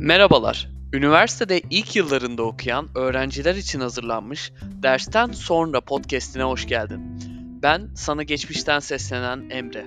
Merhabalar. 0.00 0.70
Üniversitede 0.92 1.60
ilk 1.70 1.96
yıllarında 1.96 2.42
okuyan 2.42 2.88
öğrenciler 2.94 3.54
için 3.54 3.80
hazırlanmış 3.80 4.52
Dersten 4.82 5.26
Sonra 5.26 5.80
podcast'ine 5.80 6.42
hoş 6.42 6.66
geldin. 6.66 7.00
Ben 7.62 7.88
sana 7.94 8.22
geçmişten 8.22 8.78
seslenen 8.78 9.50
Emre. 9.50 9.86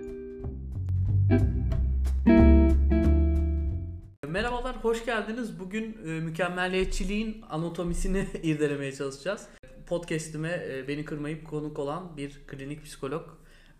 Merhabalar, 4.27 4.75
hoş 4.81 5.05
geldiniz. 5.05 5.59
Bugün 5.59 5.97
e, 6.05 6.19
mükemmeliyetçiliğin 6.19 7.41
anatomisini 7.49 8.27
irdelemeye 8.43 8.91
çalışacağız. 8.91 9.47
Podcast'ime 9.87 10.65
e, 10.69 10.87
beni 10.87 11.05
kırmayıp 11.05 11.47
konuk 11.47 11.79
olan 11.79 12.17
bir 12.17 12.41
klinik 12.47 12.85
psikolog 12.85 13.29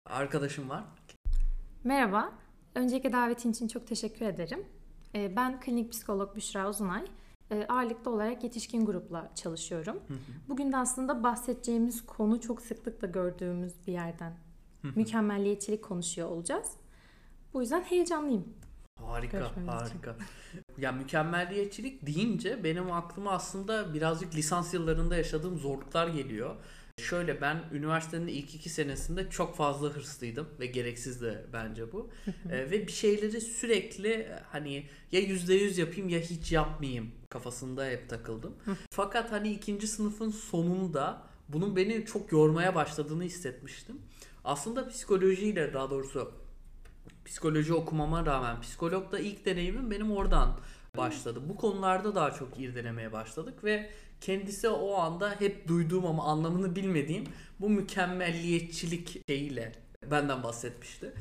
arkadaşım 0.05 0.70
var. 0.70 0.84
Merhaba. 1.84 2.31
Öncelikle 2.76 3.12
davetin 3.12 3.52
için 3.52 3.68
çok 3.68 3.88
teşekkür 3.88 4.26
ederim. 4.26 4.59
E, 5.16 5.35
ben 5.35 5.59
klinik 5.59 5.91
psikolog 5.91 6.35
Büşra 6.35 6.70
Uzunay. 6.70 7.05
E, 7.52 7.66
ağırlıklı 7.70 8.12
olarak 8.12 8.44
yetişkin 8.44 8.85
grupla 8.85 9.31
çalışıyorum. 9.35 9.99
Bugün 10.49 10.71
de 10.71 10.77
aslında 10.77 11.23
bahsedeceğimiz 11.23 12.05
konu 12.05 12.41
çok 12.41 12.62
sıklıkla 12.62 13.08
gördüğümüz 13.08 13.73
bir 13.88 13.94
yerden. 13.94 14.38
Mükemmelliyetçilik 14.95 15.84
konuşuyor 15.84 16.30
olacağız. 16.30 16.71
Bu 17.54 17.62
yüzden 17.62 17.81
heyecanlıyım. 17.81 18.45
Harika, 18.99 19.38
Görüşmemiz 19.38 19.73
için. 19.73 19.99
harika. 19.99 20.16
Ya 20.77 20.91
mükemmelliyetçilik 20.91 22.05
deyince 22.05 22.63
benim 22.63 22.91
aklıma 22.91 23.32
aslında 23.32 23.93
birazcık 23.93 24.35
lisans 24.35 24.73
yıllarında 24.73 25.16
yaşadığım 25.16 25.57
zorluklar 25.57 26.07
geliyor. 26.07 26.55
Şöyle 27.00 27.42
ben 27.42 27.64
üniversitenin 27.72 28.28
ilk 28.28 28.56
iki 28.56 28.70
senesinde 28.70 29.30
çok 29.30 29.56
fazla 29.56 29.90
hırslıydım 29.90 30.48
ve 30.60 30.66
gereksiz 30.66 31.22
de 31.22 31.46
bence 31.54 31.92
bu. 31.92 32.10
Ee, 32.52 32.72
ve 32.72 32.88
bir 32.88 32.92
şeyleri 32.92 33.42
sürekli 33.42 34.28
hani 34.52 34.88
ya 35.12 35.20
yüzde 35.20 35.54
yüz 35.54 35.77
yapayım 35.77 36.10
ya 36.10 36.20
hiç 36.20 36.52
yapmayayım 36.52 37.12
kafasında 37.30 37.85
hep 37.85 38.10
takıldım. 38.10 38.55
Fakat 38.91 39.32
hani 39.32 39.52
ikinci 39.54 39.88
sınıfın 39.88 40.30
sonunda 40.30 41.22
bunun 41.50 41.76
beni 41.76 42.05
çok 42.05 42.32
yormaya 42.32 42.76
başladığını 42.76 43.24
hissetmiştim. 43.24 44.02
Aslında 44.44 44.88
psikolojiyle 44.88 45.74
daha 45.74 45.90
doğrusu 45.90 46.32
psikoloji 47.26 47.74
okumama 47.74 48.26
rağmen 48.26 48.62
psikologda 48.62 49.20
ilk 49.20 49.46
deneyimim 49.46 49.91
benim 49.91 50.12
oradan 50.12 50.60
başladı. 50.98 51.41
Bu 51.50 51.55
konularda 51.55 52.16
daha 52.16 52.32
çok 52.32 52.60
irdelemeye 52.60 53.12
başladık 53.12 53.63
ve 53.63 53.90
kendisi 54.24 54.70
o 54.70 54.96
anda 54.96 55.35
hep 55.40 55.68
duyduğum 55.68 56.05
ama 56.05 56.24
anlamını 56.24 56.76
bilmediğim 56.76 57.24
bu 57.60 57.70
mükemmelliyetçilik 57.70 59.21
şeyiyle 59.29 59.71
benden 60.12 60.43
bahsetmişti. 60.43 61.13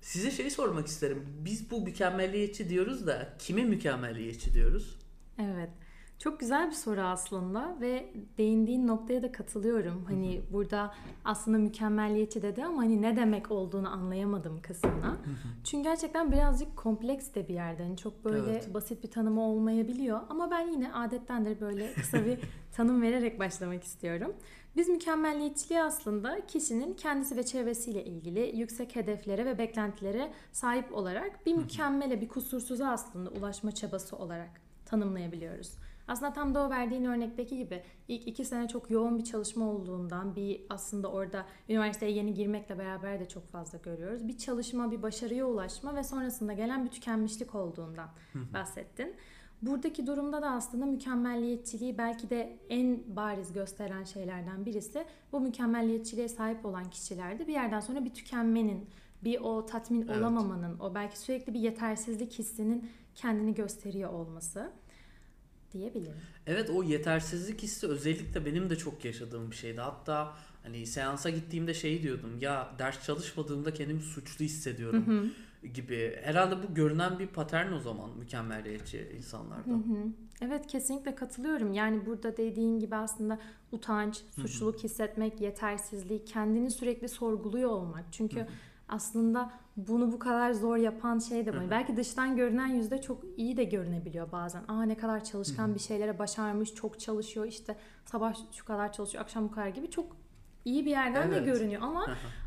Size 0.00 0.30
şey 0.30 0.50
sormak 0.50 0.86
isterim. 0.86 1.26
Biz 1.44 1.70
bu 1.70 1.80
mükemmelliyetçi 1.80 2.68
diyoruz 2.68 3.06
da 3.06 3.36
kime 3.38 3.64
mükemmelliyetçi 3.64 4.54
diyoruz? 4.54 4.98
Evet. 5.38 5.70
Çok 6.20 6.40
güzel 6.40 6.66
bir 6.66 6.74
soru 6.74 7.00
aslında 7.00 7.76
ve 7.80 8.12
değindiğin 8.38 8.86
noktaya 8.86 9.22
da 9.22 9.32
katılıyorum. 9.32 10.04
Hani 10.04 10.42
burada 10.52 10.94
aslında 11.24 11.58
mükemmelliyetçi 11.58 12.42
dedi 12.42 12.64
ama 12.64 12.82
hani 12.82 13.02
ne 13.02 13.16
demek 13.16 13.50
olduğunu 13.50 13.88
anlayamadım 13.88 14.62
kısmına. 14.62 15.16
Çünkü 15.64 15.84
gerçekten 15.84 16.32
birazcık 16.32 16.76
kompleks 16.76 17.34
de 17.34 17.48
bir 17.48 17.54
yerden. 17.54 17.84
Hani 17.84 17.96
çok 17.96 18.24
böyle 18.24 18.50
Evet. 18.50 18.74
basit 18.74 19.02
bir 19.04 19.10
tanımı 19.10 19.40
olmayabiliyor. 19.42 20.20
Ama 20.28 20.50
ben 20.50 20.72
yine 20.72 20.92
adettendir 20.92 21.60
böyle 21.60 21.94
kısa 21.94 22.24
bir 22.24 22.38
tanım 22.72 23.02
vererek 23.02 23.38
başlamak 23.38 23.84
istiyorum. 23.84 24.32
Biz 24.76 24.88
mükemmelliyetçiliği 24.88 25.82
aslında 25.82 26.46
kişinin 26.46 26.94
kendisi 26.94 27.36
ve 27.36 27.42
çevresiyle 27.42 28.04
ilgili 28.04 28.56
yüksek 28.56 28.96
hedeflere 28.96 29.46
ve 29.46 29.58
beklentilere 29.58 30.32
sahip 30.52 30.92
olarak 30.92 31.46
bir 31.46 31.54
mükemmele, 31.54 32.20
bir 32.20 32.28
kusursuza 32.28 32.88
aslında 32.88 33.30
ulaşma 33.30 33.72
çabası 33.72 34.16
olarak 34.16 34.50
tanımlayabiliyoruz. 34.86 35.72
Aslında 36.10 36.32
tam 36.32 36.54
da 36.54 36.66
o 36.66 36.70
verdiğin 36.70 37.04
örnekteki 37.04 37.56
gibi 37.56 37.82
ilk 38.08 38.28
iki 38.28 38.44
sene 38.44 38.68
çok 38.68 38.90
yoğun 38.90 39.18
bir 39.18 39.24
çalışma 39.24 39.70
olduğundan 39.70 40.36
bir 40.36 40.60
aslında 40.70 41.10
orada 41.10 41.46
üniversiteye 41.68 42.12
yeni 42.12 42.34
girmekle 42.34 42.78
beraber 42.78 43.20
de 43.20 43.28
çok 43.28 43.48
fazla 43.48 43.78
görüyoruz. 43.78 44.28
Bir 44.28 44.38
çalışma, 44.38 44.90
bir 44.90 45.02
başarıya 45.02 45.46
ulaşma 45.46 45.94
ve 45.94 46.02
sonrasında 46.02 46.52
gelen 46.52 46.84
bir 46.84 46.90
tükenmişlik 46.90 47.54
olduğundan 47.54 48.08
bahsettin. 48.54 49.14
Buradaki 49.62 50.06
durumda 50.06 50.42
da 50.42 50.50
aslında 50.50 50.86
mükemmelliyetçiliği 50.86 51.98
belki 51.98 52.30
de 52.30 52.58
en 52.68 53.16
bariz 53.16 53.52
gösteren 53.52 54.04
şeylerden 54.04 54.66
birisi 54.66 55.06
bu 55.32 55.40
mükemmelliyetçiliğe 55.40 56.28
sahip 56.28 56.66
olan 56.66 56.90
kişilerde 56.90 57.46
bir 57.46 57.52
yerden 57.52 57.80
sonra 57.80 58.04
bir 58.04 58.14
tükenmenin, 58.14 58.88
bir 59.24 59.40
o 59.40 59.66
tatmin 59.66 60.02
Evet. 60.02 60.16
olamamanın, 60.16 60.78
o 60.78 60.94
belki 60.94 61.18
sürekli 61.18 61.54
bir 61.54 61.60
yetersizlik 61.60 62.38
hissinin 62.38 62.90
kendini 63.14 63.54
gösteriyor 63.54 64.12
olması 64.12 64.72
diyebilirim. 65.72 66.16
Evet 66.46 66.70
o 66.70 66.82
yetersizlik 66.82 67.62
hissi 67.62 67.86
özellikle 67.86 68.46
benim 68.46 68.70
de 68.70 68.76
çok 68.76 69.04
yaşadığım 69.04 69.50
bir 69.50 69.56
şeydi. 69.56 69.80
Hatta 69.80 70.36
hani 70.62 70.86
seansa 70.86 71.30
gittiğimde 71.30 71.74
şey 71.74 72.02
diyordum 72.02 72.38
ya 72.40 72.74
ders 72.78 73.06
çalışmadığımda 73.06 73.74
kendimi 73.74 74.00
suçlu 74.00 74.44
hissediyorum 74.44 75.32
gibi. 75.74 76.18
Herhalde 76.22 76.62
bu 76.62 76.74
görünen 76.74 77.18
bir 77.18 77.26
patern 77.26 77.72
o 77.72 77.80
zaman 77.80 78.10
mükemmelliyetçi 78.18 79.12
insanlarda. 79.16 79.70
Hı 79.70 79.74
hı. 79.74 80.06
Evet 80.40 80.66
kesinlikle 80.66 81.14
katılıyorum. 81.14 81.72
Yani 81.72 82.06
burada 82.06 82.36
dediğin 82.36 82.78
gibi 82.78 82.96
aslında 82.96 83.38
utanç, 83.72 84.22
suçluluk 84.40 84.84
hissetmek, 84.84 85.40
yetersizlik, 85.40 86.26
kendini 86.26 86.70
sürekli 86.70 87.08
sorguluyor 87.08 87.70
olmak. 87.70 88.04
Çünkü 88.12 88.46
aslında 88.90 89.50
bunu 89.76 90.12
bu 90.12 90.18
kadar 90.18 90.52
zor 90.52 90.76
yapan 90.76 91.18
şey 91.18 91.46
de 91.46 91.52
bu. 91.52 91.70
Belki 91.70 91.96
dıştan 91.96 92.36
görünen 92.36 92.66
yüzde 92.66 93.00
çok 93.00 93.22
iyi 93.36 93.56
de 93.56 93.64
görünebiliyor 93.64 94.32
bazen. 94.32 94.62
Aa 94.68 94.82
ne 94.82 94.96
kadar 94.96 95.24
çalışkan 95.24 95.74
bir 95.74 95.80
şeylere 95.80 96.18
başarmış, 96.18 96.74
çok 96.74 97.00
çalışıyor. 97.00 97.46
işte 97.46 97.76
sabah 98.04 98.34
şu 98.52 98.64
kadar 98.64 98.92
çalışıyor, 98.92 99.24
akşam 99.24 99.44
bu 99.44 99.50
kadar 99.50 99.68
gibi 99.68 99.90
çok 99.90 100.16
iyi 100.64 100.84
bir 100.86 100.90
yerden 100.90 101.30
de 101.30 101.36
Evet. 101.36 101.46
görünüyor 101.46 101.82
ama 101.82 102.06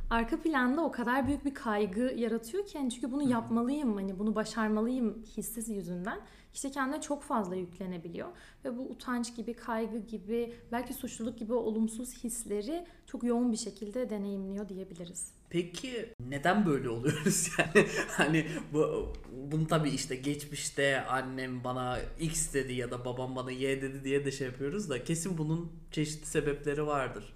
arka 0.10 0.42
planda 0.42 0.84
o 0.84 0.92
kadar 0.92 1.28
büyük 1.28 1.46
bir 1.46 1.54
kaygı 1.54 2.14
yaratıyor 2.18 2.66
ki 2.66 2.78
yani 2.78 2.92
çünkü 2.92 3.12
bunu 3.12 3.30
yapmalıyım 3.30 3.96
hani 3.96 4.20
bunu 4.20 4.36
başarmalıyım 4.36 5.24
hissi 5.38 5.74
yüzünden 5.74 6.20
işte 6.54 6.72
kendine 6.72 7.02
çok 7.02 7.24
fazla 7.24 7.56
yüklenebiliyor 7.56 8.28
ve 8.66 8.78
bu 8.78 8.82
utanç 8.82 9.36
gibi 9.36 9.54
kaygı 9.54 9.98
gibi 9.98 10.54
belki 10.72 10.94
suçluluk 10.94 11.38
gibi 11.38 11.54
olumsuz 11.54 12.24
hisleri 12.24 12.86
çok 13.06 13.24
yoğun 13.24 13.52
bir 13.52 13.58
şekilde 13.58 14.10
deneyimliyor 14.10 14.70
diyebiliriz. 14.70 15.32
Peki 15.54 16.14
neden 16.30 16.66
böyle 16.66 16.90
oluyoruz 16.90 17.50
yani? 17.58 17.88
Hani 18.08 18.48
bu 18.74 19.14
bunu 19.52 19.68
tabii 19.68 19.90
işte 19.90 20.16
geçmişte 20.16 21.06
annem 21.06 21.64
bana 21.64 22.00
X 22.20 22.54
dedi 22.54 22.74
ya 22.74 22.92
da 22.92 23.06
babam 23.06 23.36
bana 23.36 23.52
Y 23.52 23.82
dedi 23.82 24.04
diye 24.04 24.26
de 24.26 24.32
şey 24.32 24.48
yapıyoruz 24.48 24.90
da 24.90 25.04
kesin 25.04 25.38
bunun 25.38 25.72
çeşitli 25.92 26.26
sebepleri 26.26 26.88
vardır. 26.88 27.34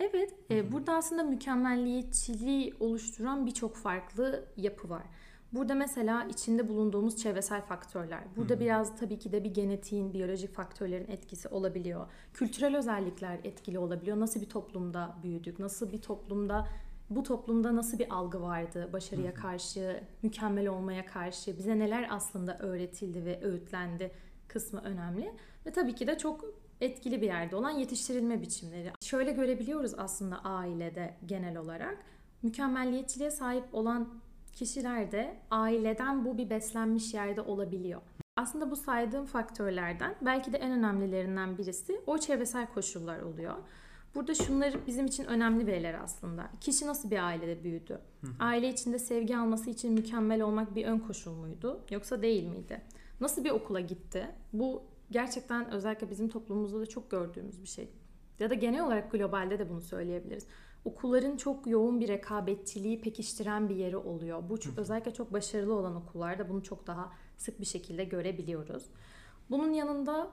Evet, 0.00 0.34
e, 0.50 0.72
burada 0.72 0.94
aslında 0.94 1.22
mükemmelliyetçiliği 1.22 2.74
oluşturan 2.80 3.46
birçok 3.46 3.76
farklı 3.76 4.44
yapı 4.56 4.90
var. 4.90 5.02
Burada 5.52 5.74
mesela 5.74 6.24
içinde 6.24 6.68
bulunduğumuz 6.68 7.16
çevresel 7.16 7.62
faktörler. 7.62 8.20
Burada 8.36 8.60
biraz 8.60 8.96
tabii 8.96 9.18
ki 9.18 9.32
de 9.32 9.44
bir 9.44 9.54
genetiğin, 9.54 10.12
biyolojik 10.12 10.54
faktörlerin 10.54 11.08
etkisi 11.08 11.48
olabiliyor. 11.48 12.06
Kültürel 12.34 12.76
özellikler 12.76 13.38
etkili 13.44 13.78
olabiliyor. 13.78 14.20
Nasıl 14.20 14.40
bir 14.40 14.48
toplumda 14.48 15.16
büyüdük, 15.22 15.58
nasıl 15.58 15.92
bir 15.92 16.02
toplumda 16.02 16.68
bu 17.10 17.22
toplumda 17.22 17.76
nasıl 17.76 17.98
bir 17.98 18.14
algı 18.14 18.42
vardı 18.42 18.90
başarıya 18.92 19.34
karşı, 19.34 20.00
mükemmel 20.22 20.68
olmaya 20.68 21.06
karşı, 21.06 21.58
bize 21.58 21.78
neler 21.78 22.06
aslında 22.10 22.58
öğretildi 22.58 23.24
ve 23.24 23.40
öğütlendi 23.42 24.10
kısmı 24.48 24.80
önemli. 24.80 25.32
Ve 25.66 25.72
tabii 25.72 25.94
ki 25.94 26.06
de 26.06 26.18
çok 26.18 26.44
etkili 26.80 27.20
bir 27.20 27.26
yerde 27.26 27.56
olan 27.56 27.70
yetiştirilme 27.70 28.42
biçimleri. 28.42 28.90
Şöyle 29.00 29.32
görebiliyoruz 29.32 29.94
aslında 29.98 30.44
ailede 30.44 31.14
genel 31.26 31.56
olarak. 31.56 31.98
Mükemmelliyetçiliğe 32.42 33.30
sahip 33.30 33.64
olan 33.72 34.08
kişiler 34.52 35.12
de 35.12 35.36
aileden 35.50 36.24
bu 36.24 36.38
bir 36.38 36.50
beslenmiş 36.50 37.14
yerde 37.14 37.40
olabiliyor. 37.40 38.00
Aslında 38.36 38.70
bu 38.70 38.76
saydığım 38.76 39.26
faktörlerden 39.26 40.14
belki 40.20 40.52
de 40.52 40.58
en 40.58 40.72
önemlilerinden 40.72 41.58
birisi 41.58 42.00
o 42.06 42.18
çevresel 42.18 42.66
koşullar 42.66 43.20
oluyor. 43.20 43.54
Burada 44.18 44.34
şunlar 44.34 44.86
bizim 44.86 45.06
için 45.06 45.24
önemli 45.24 45.66
veriler 45.66 45.94
aslında. 45.94 46.50
Kişi 46.60 46.86
nasıl 46.86 47.10
bir 47.10 47.26
ailede 47.26 47.64
büyüdü? 47.64 48.00
Aile 48.40 48.68
içinde 48.68 48.98
sevgi 48.98 49.36
alması 49.36 49.70
için 49.70 49.92
mükemmel 49.92 50.42
olmak 50.42 50.76
bir 50.76 50.86
ön 50.86 50.98
koşul 50.98 51.32
muydu? 51.32 51.80
Yoksa 51.90 52.22
değil 52.22 52.44
miydi? 52.44 52.80
Nasıl 53.20 53.44
bir 53.44 53.50
okula 53.50 53.80
gitti? 53.80 54.26
Bu 54.52 54.82
gerçekten 55.10 55.70
özellikle 55.70 56.10
bizim 56.10 56.28
toplumumuzda 56.28 56.80
da 56.80 56.86
çok 56.86 57.10
gördüğümüz 57.10 57.62
bir 57.62 57.68
şey. 57.68 57.88
Ya 58.38 58.50
da 58.50 58.54
genel 58.54 58.86
olarak 58.86 59.12
globalde 59.12 59.58
de 59.58 59.70
bunu 59.70 59.80
söyleyebiliriz. 59.80 60.46
Okulların 60.84 61.36
çok 61.36 61.66
yoğun 61.66 62.00
bir 62.00 62.08
rekabetçiliği 62.08 63.00
pekiştiren 63.00 63.68
bir 63.68 63.76
yeri 63.76 63.96
oluyor. 63.96 64.42
Bu 64.48 64.60
çok, 64.60 64.78
özellikle 64.78 65.14
çok 65.14 65.32
başarılı 65.32 65.74
olan 65.74 65.96
okullarda 65.96 66.48
bunu 66.48 66.62
çok 66.62 66.86
daha 66.86 67.12
sık 67.36 67.60
bir 67.60 67.66
şekilde 67.66 68.04
görebiliyoruz. 68.04 68.84
Bunun 69.50 69.72
yanında 69.72 70.30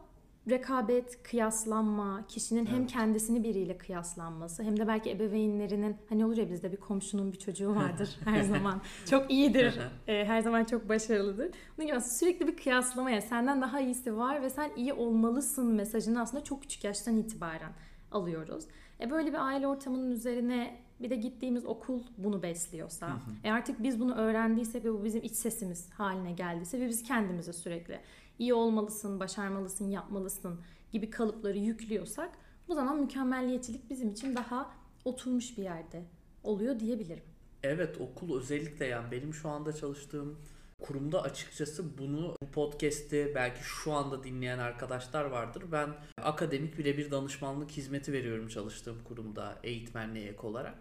rekabet, 0.50 1.24
kıyaslanma, 1.24 2.24
kişinin 2.28 2.66
hem 2.66 2.80
Evet. 2.80 2.92
kendisini 2.92 3.44
biriyle 3.44 3.78
kıyaslanması 3.78 4.64
hem 4.64 4.78
de 4.80 4.88
belki 4.88 5.12
ebeveynlerinin 5.12 5.98
hani 6.10 6.26
olur 6.26 6.38
ya 6.38 6.50
bizde 6.52 6.72
bir 6.72 6.78
komşunun 6.78 7.32
bir 7.34 7.40
çocuğu 7.40 7.76
vardır 7.76 8.10
her 8.26 8.42
zaman. 8.44 8.82
Çok 9.10 9.32
iyidir. 9.32 9.80
e, 10.08 10.26
her 10.26 10.42
zaman 10.42 10.64
çok 10.64 10.90
başarılıdır. 10.90 11.52
Bunun 11.78 11.88
gibi 11.88 11.98
aslında 11.98 12.14
sürekli 12.16 12.48
bir 12.48 12.58
kıyaslamaya 12.58 13.22
senden 13.22 13.62
daha 13.62 13.80
iyisi 13.82 14.18
var 14.18 14.42
ve 14.42 14.50
sen 14.50 14.72
iyi 14.76 14.94
olmalısın 14.94 15.74
mesajını 15.74 16.22
aslında 16.22 16.44
çok 16.44 16.62
küçük 16.62 16.84
yaştan 16.84 17.18
itibaren 17.18 17.72
alıyoruz. 18.12 18.66
E 19.02 19.12
böyle 19.12 19.30
bir 19.34 19.46
aile 19.46 19.68
ortamının 19.68 20.12
üzerine 20.12 20.76
bir 21.00 21.10
de 21.10 21.16
gittiğimiz 21.16 21.66
okul 21.66 22.02
bunu 22.18 22.44
besliyorsa, 22.44 23.10
e 23.44 23.52
artık 23.52 23.84
biz 23.84 24.00
bunu 24.00 24.16
öğrendiysek 24.16 24.86
ve 24.86 24.94
bu 24.94 25.04
bizim 25.04 25.22
iç 25.24 25.34
sesimiz 25.36 25.90
haline 25.94 26.32
geldiyse 26.32 26.80
ve 26.80 26.88
biz 26.88 27.04
kendimize 27.04 27.54
sürekli 27.54 28.00
iyi 28.40 28.54
olmalısın, 28.54 29.20
başarmalısın, 29.20 29.92
yapmalısın 29.92 30.60
gibi 30.92 31.10
kalıpları 31.10 31.58
yüklüyorsak 31.58 32.32
bu 32.68 32.76
zaman 32.76 33.00
mükemmelliyetçilik 33.00 33.90
bizim 33.90 34.10
için 34.10 34.36
daha 34.36 34.72
oturmuş 35.06 35.58
bir 35.58 35.64
yerde 35.64 36.06
oluyor 36.44 36.80
diyebilirim. 36.80 37.24
Evet 37.64 38.02
okul 38.02 38.40
özellikle 38.40 38.86
yani 38.86 39.12
benim 39.12 39.34
şu 39.34 39.50
anda 39.50 39.74
çalıştığım 39.74 40.40
kurumda 40.82 41.22
açıkçası 41.22 41.98
bunu 41.98 42.36
bu 42.42 42.52
podcast'i 42.52 43.32
belki 43.36 43.64
şu 43.64 43.94
anda 43.94 44.24
dinleyen 44.24 44.60
arkadaşlar 44.60 45.26
vardır. 45.26 45.64
Ben 45.72 45.90
akademik 46.22 46.78
birebir 46.78 47.12
danışmanlık 47.12 47.72
hizmeti 47.72 48.14
veriyorum 48.14 48.48
çalıştığım 48.48 49.04
kurumda 49.04 49.60
eğitmenliğe 49.64 50.30
ek 50.30 50.48
olarak. 50.48 50.76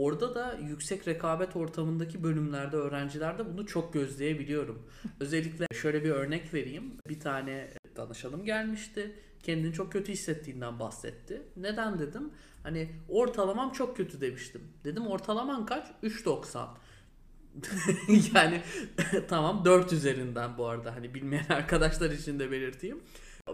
Orada 0.00 0.34
da 0.34 0.58
yüksek 0.62 1.08
rekabet 1.08 1.56
ortamındaki 1.56 2.22
bölümlerde 2.22 2.76
öğrencilerde 2.76 3.46
bunu 3.46 3.66
çok 3.66 3.92
gözleyebiliyorum. 3.92 4.82
Özellikle 5.20 5.66
şöyle 5.74 6.04
bir 6.04 6.10
örnek 6.10 6.54
vereyim. 6.54 6.92
Bir 7.08 7.20
tane 7.20 7.70
danışanım 7.96 8.44
gelmişti. 8.44 9.14
Kendini 9.42 9.72
çok 9.72 9.92
kötü 9.92 10.12
hissettiğinden 10.12 10.78
bahsetti. 10.78 11.42
Neden 11.56 11.98
dedim? 11.98 12.30
Hani 12.62 12.90
ortalamam 13.08 13.72
çok 13.72 13.96
kötü 13.96 14.20
demiştim. 14.20 14.62
Dedim 14.84 15.06
ortalaman 15.06 15.66
kaç? 15.66 15.86
3.90. 16.02 16.68
yani 18.34 18.62
tamam 19.28 19.64
4 19.64 19.92
üzerinden 19.92 20.58
bu 20.58 20.66
arada 20.66 20.94
hani 20.94 21.14
bilmeyen 21.14 21.46
arkadaşlar 21.48 22.10
için 22.10 22.38
de 22.38 22.50
belirteyim. 22.50 23.00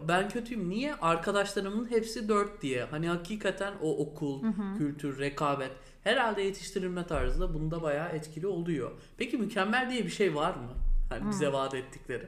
Ben 0.09 0.29
kötüyüm. 0.29 0.69
Niye? 0.69 0.95
Arkadaşlarımın 0.95 1.91
hepsi 1.91 2.29
4 2.29 2.63
diye. 2.63 2.85
Hani 2.85 3.09
hakikaten 3.09 3.75
o 3.83 3.97
okul, 3.97 4.43
kültür, 4.79 5.19
rekabet 5.19 5.71
herhalde 6.05 6.43
yetiştirilme 6.43 7.07
tarzı 7.07 7.41
da 7.41 7.55
bunda 7.55 7.83
bayağı 7.83 8.09
etkili 8.09 8.47
oluyor. 8.47 8.91
Peki 9.17 9.37
mükemmel 9.37 9.91
diye 9.91 10.05
bir 10.05 10.11
şey 10.11 10.35
var 10.35 10.55
mı? 10.55 10.73
Hani 11.09 11.31
bize 11.31 11.53
vaat 11.53 11.75
ettikleri. 11.75 12.27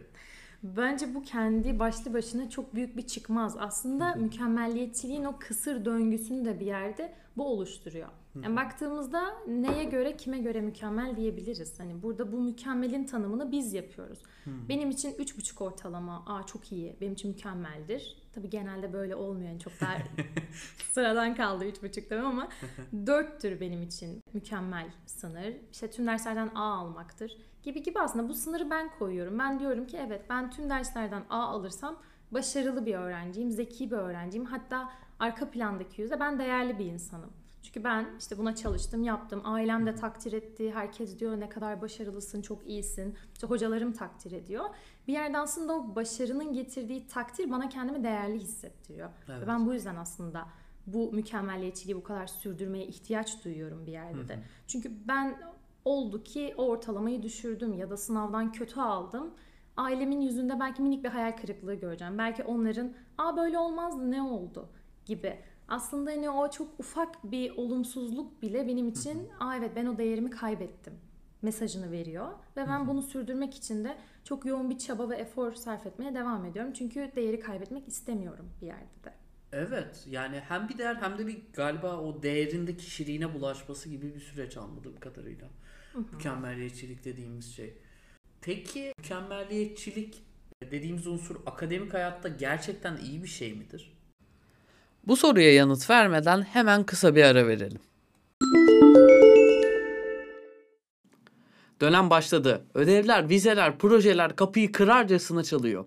Bence 0.62 1.14
bu 1.14 1.22
kendi 1.22 1.78
başlı 1.78 2.14
başına 2.14 2.50
çok 2.50 2.74
büyük 2.74 2.96
bir 2.96 3.06
çıkmaz. 3.06 3.56
Aslında 3.58 4.14
mükemmelliyetçiliğin 4.14 5.24
o 5.24 5.38
kısır 5.38 5.84
döngüsünü 5.84 6.44
de 6.44 6.60
bir 6.60 6.66
yerde 6.66 7.14
bu 7.36 7.46
oluşturuyor. 7.46 8.08
Yani 8.42 8.56
baktığımızda 8.56 9.34
neye 9.46 9.84
göre 9.84 10.16
kime 10.16 10.38
göre 10.38 10.60
mükemmel 10.60 11.16
diyebiliriz. 11.16 11.80
Hani 11.80 12.02
burada 12.02 12.32
bu 12.32 12.40
mükemmelin 12.40 13.04
tanımını 13.04 13.52
biz 13.52 13.74
yapıyoruz. 13.74 14.18
Benim 14.46 14.90
için 14.90 15.12
3,5 15.12 15.64
ortalama 15.64 16.22
aa 16.26 16.46
çok 16.46 16.72
iyi. 16.72 16.96
Benim 17.00 17.12
için 17.12 17.30
mükemmeldir. 17.30 18.16
Tabii 18.34 18.50
genelde 18.50 18.92
böyle 18.92 19.16
olmuyor. 19.16 19.48
Yani 19.48 19.60
çok 19.60 19.72
daha 19.80 19.94
sıradan 20.92 21.34
kaldı 21.34 21.64
3,5 21.64 22.08
tabii 22.08 22.20
ama 22.20 22.48
4'tür 22.94 23.60
benim 23.60 23.82
için 23.82 24.20
mükemmel 24.32 24.86
sınır. 25.06 25.54
İşte 25.72 25.90
tüm 25.90 26.06
derslerden 26.06 26.48
A 26.54 26.62
almaktır 26.62 27.36
gibi 27.62 27.82
gibi 27.82 28.00
aslında 28.00 28.28
bu 28.28 28.34
sınırı 28.34 28.70
ben 28.70 28.90
koyuyorum. 28.98 29.38
Ben 29.38 29.60
diyorum 29.60 29.86
ki 29.86 29.98
evet 30.06 30.22
ben 30.30 30.50
tüm 30.50 30.70
derslerden 30.70 31.22
A 31.30 31.38
alırsam 31.38 31.96
başarılı 32.30 32.86
bir 32.86 32.94
öğrenciyim, 32.94 33.50
zeki 33.50 33.90
bir 33.90 33.96
öğrenciyim. 33.96 34.46
Hatta 34.46 34.92
arka 35.18 35.50
plandaki 35.50 36.02
yüzde 36.02 36.20
ben 36.20 36.38
değerli 36.38 36.78
bir 36.78 36.86
insanım. 36.86 37.30
Çünkü 37.64 37.84
ben 37.84 38.06
işte 38.18 38.38
buna 38.38 38.54
çalıştım, 38.54 39.02
yaptım. 39.02 39.40
Ailem 39.44 39.86
de 39.86 39.94
takdir 39.94 40.32
etti. 40.32 40.72
Herkes 40.74 41.18
diyor 41.18 41.40
ne 41.40 41.48
kadar 41.48 41.80
başarılısın, 41.80 42.42
çok 42.42 42.66
iyisin. 42.66 43.14
İşte 43.32 43.46
hocalarım 43.46 43.92
takdir 43.92 44.32
ediyor. 44.32 44.64
Bir 45.08 45.12
yerde 45.12 45.38
aslında 45.38 45.72
o 45.72 45.94
başarının 45.94 46.52
getirdiği 46.52 47.06
takdir 47.06 47.50
bana 47.50 47.68
kendimi 47.68 48.04
değerli 48.04 48.38
hissettiriyor. 48.38 49.10
Evet. 49.28 49.42
Ve 49.42 49.46
ben 49.46 49.66
bu 49.66 49.74
yüzden 49.74 49.96
aslında 49.96 50.46
bu 50.86 51.12
mükemmelliyetçiliği 51.12 51.96
bu 51.96 52.02
kadar 52.02 52.26
sürdürmeye 52.26 52.86
ihtiyaç 52.86 53.44
duyuyorum 53.44 53.86
bir 53.86 53.92
yerde 53.92 54.28
de. 54.28 54.38
Çünkü 54.66 54.92
ben 55.08 55.38
oldu 55.84 56.22
ki 56.22 56.54
o 56.56 56.66
ortalamayı 56.68 57.22
düşürdüm 57.22 57.72
ya 57.72 57.90
da 57.90 57.96
sınavdan 57.96 58.52
kötü 58.52 58.80
aldım. 58.80 59.34
Ailemin 59.76 60.20
yüzünde 60.20 60.60
belki 60.60 60.82
minik 60.82 61.04
bir 61.04 61.08
hayal 61.08 61.32
kırıklığı 61.32 61.74
göreceğim. 61.74 62.18
Belki 62.18 62.44
onların 62.44 62.92
aa 63.18 63.36
böyle 63.36 63.58
olmazdı 63.58 64.10
ne 64.10 64.22
oldu 64.22 64.68
gibi. 65.06 65.38
Aslında 65.68 66.10
hani 66.10 66.30
o 66.30 66.50
çok 66.50 66.68
ufak 66.80 67.24
bir 67.24 67.56
olumsuzluk 67.56 68.42
bile 68.42 68.66
benim 68.68 68.88
için 68.88 69.28
aa 69.40 69.56
evet 69.56 69.70
ben 69.76 69.86
o 69.86 69.98
değerimi 69.98 70.30
kaybettim 70.30 70.94
mesajını 71.44 71.92
veriyor. 71.92 72.28
Ve 72.56 72.66
ben 72.68 72.88
bunu 72.88 73.02
sürdürmek 73.02 73.54
için 73.54 73.84
de 73.84 73.96
çok 74.24 74.46
yoğun 74.46 74.70
bir 74.70 74.78
çaba 74.78 75.10
ve 75.10 75.16
efor 75.16 75.52
sarf 75.52 75.86
etmeye 75.86 76.14
devam 76.14 76.44
ediyorum. 76.44 76.72
Çünkü 76.72 77.12
değeri 77.16 77.40
kaybetmek 77.40 77.88
istemiyorum 77.88 78.50
bir 78.62 78.66
yerde 78.66 79.04
de. 79.04 79.12
Evet 79.52 80.04
yani 80.10 80.40
hem 80.48 80.68
bir 80.68 80.78
değer 80.78 80.94
hem 80.94 81.18
de 81.18 81.26
bir 81.26 81.42
galiba 81.52 81.96
o 81.96 82.22
değerinde 82.22 82.76
kişiliğine 82.76 83.34
bulaşması 83.34 83.88
gibi 83.88 84.14
bir 84.14 84.20
süreç 84.20 84.56
anladığım 84.56 85.00
kadarıyla. 85.00 85.48
Mükemmelliyetçilik 86.12 87.04
dediğimiz 87.04 87.54
şey. 87.54 87.74
Peki 88.40 88.92
mükemmelliyetçilik 88.98 90.22
dediğimiz 90.70 91.06
unsur 91.06 91.36
akademik 91.46 91.94
hayatta 91.94 92.28
gerçekten 92.28 92.96
iyi 92.96 93.22
bir 93.22 93.28
şey 93.28 93.54
midir? 93.54 93.93
Bu 95.06 95.16
soruya 95.16 95.54
yanıt 95.54 95.90
vermeden 95.90 96.42
hemen 96.42 96.84
kısa 96.84 97.14
bir 97.14 97.22
ara 97.22 97.46
verelim. 97.46 97.80
Dönem 101.80 102.10
başladı. 102.10 102.64
Ödevler, 102.74 103.28
vizeler, 103.28 103.78
projeler 103.78 104.36
kapıyı 104.36 104.72
kırarcasına 104.72 105.42
çalıyor. 105.42 105.84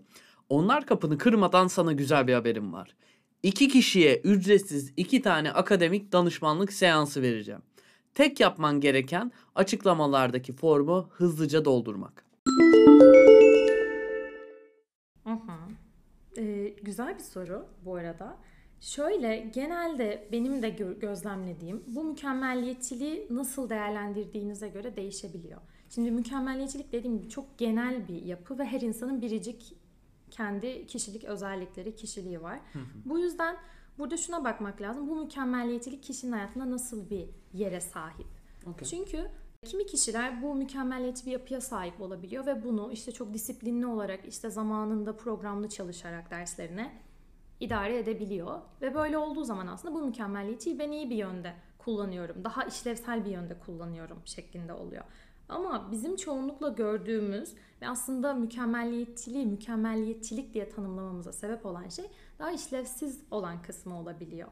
Onlar 0.50 0.86
kapını 0.86 1.18
kırmadan 1.18 1.68
sana 1.68 1.94
güzel 1.94 2.28
bir 2.28 2.34
haberim 2.34 2.74
var. 2.74 2.96
İki 3.44 3.68
kişiye 3.68 4.22
ücretsiz 4.24 4.94
iki 4.98 5.22
tane 5.22 5.52
akademik 5.52 6.12
danışmanlık 6.12 6.74
seansı 6.74 7.22
vereceğim. 7.22 7.62
Tek 8.14 8.40
yapman 8.40 8.82
gereken 8.82 9.32
açıklamalardaki 9.56 10.54
formu 10.54 11.10
hızlıca 11.12 11.66
doldurmak. 11.66 12.24
Hı. 15.24 15.38
Ee, 16.38 16.74
güzel 16.82 17.16
bir 17.18 17.24
soru 17.24 17.66
bu 17.86 17.96
arada. 17.96 18.38
Şöyle 18.82 19.50
genelde 19.54 20.28
benim 20.32 20.62
de 20.62 20.70
gö- 20.70 21.00
gözlemlediğim 21.00 21.84
bu 21.88 22.04
mükemmelliyetçiliği 22.04 23.28
nasıl 23.30 23.70
değerlendirdiğinize 23.70 24.68
göre 24.70 24.96
değişebiliyor. 24.96 25.62
Şimdi 25.90 26.12
mükemmelliyetçilik 26.12 26.92
dediğim 26.92 27.18
gibi 27.18 27.30
çok 27.30 27.58
genel 27.58 28.08
bir 28.08 28.22
yapı 28.26 28.60
ve 28.60 28.66
her 28.66 28.82
insanın 28.82 29.22
biricik 29.22 29.74
kendi 30.32 30.88
kişilik 30.88 31.24
özellikleri, 31.24 31.96
kişiliği 31.96 32.42
var. 32.42 32.60
Bu 33.06 33.20
yüzden 33.20 33.58
burada 33.98 34.18
şuna 34.18 34.44
bakmak 34.44 34.82
lazım. 34.82 35.10
Bu 35.10 35.16
mükemmelliyetçilik 35.16 36.04
kişinin 36.04 36.32
hayatında 36.32 36.72
nasıl 36.72 37.10
bir 37.10 37.30
yere 37.54 37.82
sahip? 37.82 38.28
Çünkü 38.86 39.28
kimi 39.66 39.86
kişiler 39.86 40.42
bu 40.42 40.56
mükemmelliyetçi 40.56 41.26
bir 41.26 41.32
yapıya 41.32 41.62
sahip 41.62 42.02
olabiliyor 42.02 42.46
ve 42.46 42.64
bunu 42.64 42.92
işte 42.92 43.12
çok 43.12 43.34
disiplinli 43.34 43.86
olarak 43.86 44.28
işte 44.28 44.50
zamanında 44.50 45.18
programlı 45.18 45.70
çalışarak 45.70 46.32
derslerine 46.32 46.92
idare 47.60 47.98
edebiliyor. 47.98 48.60
Ve 48.82 48.96
böyle 48.96 49.18
olduğu 49.18 49.44
zaman 49.44 49.68
aslında 49.68 49.94
bu 49.94 50.02
mükemmelliyetçiyi 50.02 50.80
ben 50.80 50.92
iyi 50.92 51.10
bir 51.10 51.16
yönde 51.16 51.54
kullanıyorum. 51.78 52.44
Daha 52.44 52.64
işlevsel 52.64 53.26
bir 53.26 53.32
yönde 53.32 53.60
kullanıyorum 53.60 54.18
şeklinde 54.26 54.74
oluyor. 54.74 55.04
Ama 55.50 55.92
bizim 55.92 56.16
çoğunlukla 56.16 56.70
gördüğümüz 56.70 57.54
ve 57.82 57.88
aslında 57.90 58.34
mükemmelliyetçiliği 58.34 59.46
mükemmelliyetçilik 59.46 60.54
diye 60.54 60.70
tanımlamamıza 60.70 61.34
sebep 61.34 61.66
olan 61.66 61.90
şey 61.90 62.06
daha 62.40 62.52
işlevsiz 62.52 63.22
olan 63.32 63.62
kısmı 63.62 64.00
olabiliyor. 64.00 64.48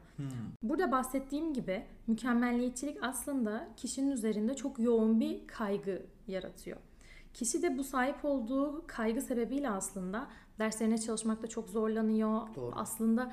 Burada 0.62 0.92
bahsettiğim 0.92 1.54
gibi 1.54 1.86
mükemmelliyetçilik 2.06 2.98
aslında 3.02 3.68
kişinin 3.76 4.10
üzerinde 4.10 4.54
çok 4.54 4.78
yoğun 4.78 5.20
bir 5.20 5.46
kaygı 5.46 6.02
yaratıyor. 6.28 6.76
Kişi 7.34 7.62
de 7.62 7.78
bu 7.78 7.84
sahip 7.84 8.24
olduğu 8.24 8.84
kaygı 8.86 9.20
sebebiyle 9.20 9.70
aslında 9.70 10.28
derslerine 10.58 10.98
çalışmakta 10.98 11.46
çok 11.46 11.68
zorlanıyor. 11.68 12.40
Doğru. 12.54 12.72
Aslında 12.74 13.32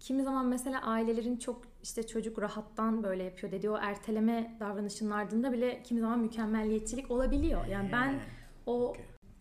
kimi 0.00 0.22
zaman 0.22 0.46
mesela 0.46 0.82
ailelerin 0.82 1.36
çok 1.36 1.62
işte 1.82 2.06
çocuk 2.06 2.38
rahattan 2.38 3.02
böyle 3.02 3.22
yapıyor 3.22 3.52
dediği 3.52 3.70
o 3.70 3.76
erteleme 3.76 4.56
davranışının 4.60 5.10
ardında 5.10 5.52
bile 5.52 5.82
kimi 5.82 6.00
zaman 6.00 6.18
mükemmelliyetçilik 6.18 7.10
olabiliyor. 7.10 7.66
Yani 7.66 7.88
ben 7.92 8.20
o 8.66 8.94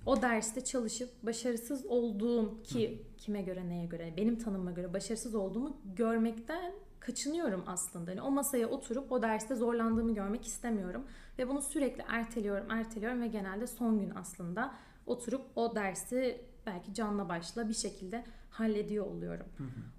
o 0.06 0.22
derste 0.22 0.64
çalışıp 0.64 1.26
başarısız 1.26 1.86
olduğum 1.86 2.64
ki 2.64 3.06
kime 3.18 3.42
göre 3.42 3.70
neye 3.70 3.86
göre 3.86 4.14
benim 4.18 4.40
tanımıma 4.40 4.72
göre 4.72 4.94
başarısız 4.94 5.36
olduğumu 5.36 5.78
görmekten 5.96 6.74
kaçınıyorum 7.00 7.64
aslında. 7.68 8.12
Yani 8.12 8.22
o 8.22 8.32
masaya 8.32 8.68
oturup 8.68 9.12
o 9.12 9.22
derste 9.22 9.56
zorlandığımı 9.56 10.16
görmek 10.16 10.46
istemiyorum 10.48 11.04
ve 11.40 11.50
bunu 11.50 11.62
sürekli 11.62 12.04
erteliyorum, 12.08 12.72
erteliyorum 12.72 13.22
ve 13.22 13.28
genelde 13.28 13.68
son 13.68 14.00
gün 14.00 14.12
aslında 14.16 14.74
oturup 15.06 15.42
o 15.56 15.76
dersi 15.76 16.51
belki 16.66 16.94
canla 16.94 17.30
başla 17.30 17.70
bir 17.70 17.74
şekilde 17.74 18.24
hallediyor 18.50 19.06
oluyorum. 19.06 19.46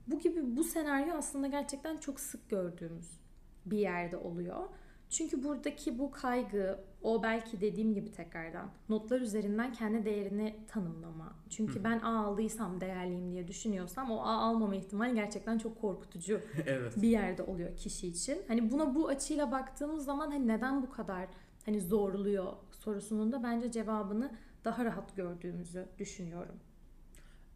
Bu 0.07 0.19
gibi 0.19 0.57
bu 0.57 0.65
senaryo 0.65 1.15
aslında 1.15 1.47
gerçekten 1.47 1.97
çok 1.97 2.21
sık 2.21 2.51
gördüğümüz 2.51 3.21
bir 3.67 3.79
yerde 3.79 4.17
oluyor. 4.17 4.69
Çünkü 5.13 5.45
buradaki 5.45 5.99
bu 5.99 6.11
kaygı, 6.11 6.79
o 7.03 7.23
belki 7.23 7.61
dediğim 7.61 7.95
gibi 7.95 8.13
tekrardan 8.13 8.71
notlar 8.89 9.21
üzerinden 9.21 9.73
kendi 9.73 10.05
değerini 10.05 10.57
tanımlama. 10.69 11.33
Çünkü 11.51 11.85
ben 11.85 11.99
A 11.99 12.25
aldıysam 12.25 12.81
değerliyim 12.81 13.33
diye 13.33 13.49
düşünüyorsam 13.49 14.11
o 14.11 14.21
A 14.21 14.33
almama 14.33 14.77
ihtimali 14.77 15.15
gerçekten 15.15 15.59
çok 15.59 15.81
korkutucu 15.81 16.41
evet. 16.67 17.03
bir 17.03 17.09
yerde 17.09 17.43
oluyor 17.43 17.77
kişi 17.77 18.09
için. 18.09 18.39
Hani 18.49 18.71
buna 18.71 18.95
bu 18.95 19.09
açıyla 19.09 19.53
baktığımız 19.53 20.05
zaman 20.05 20.31
hani 20.31 20.49
neden 20.49 20.83
bu 20.83 20.91
kadar 20.91 21.29
hani 21.65 21.81
zorluyor 21.81 22.53
sorusunun 22.71 23.33
da 23.33 23.43
bence 23.43 23.71
cevabını 23.71 24.31
daha 24.65 24.85
rahat 24.85 25.17
gördüğümüzü 25.17 25.89
düşünüyorum. 25.99 26.55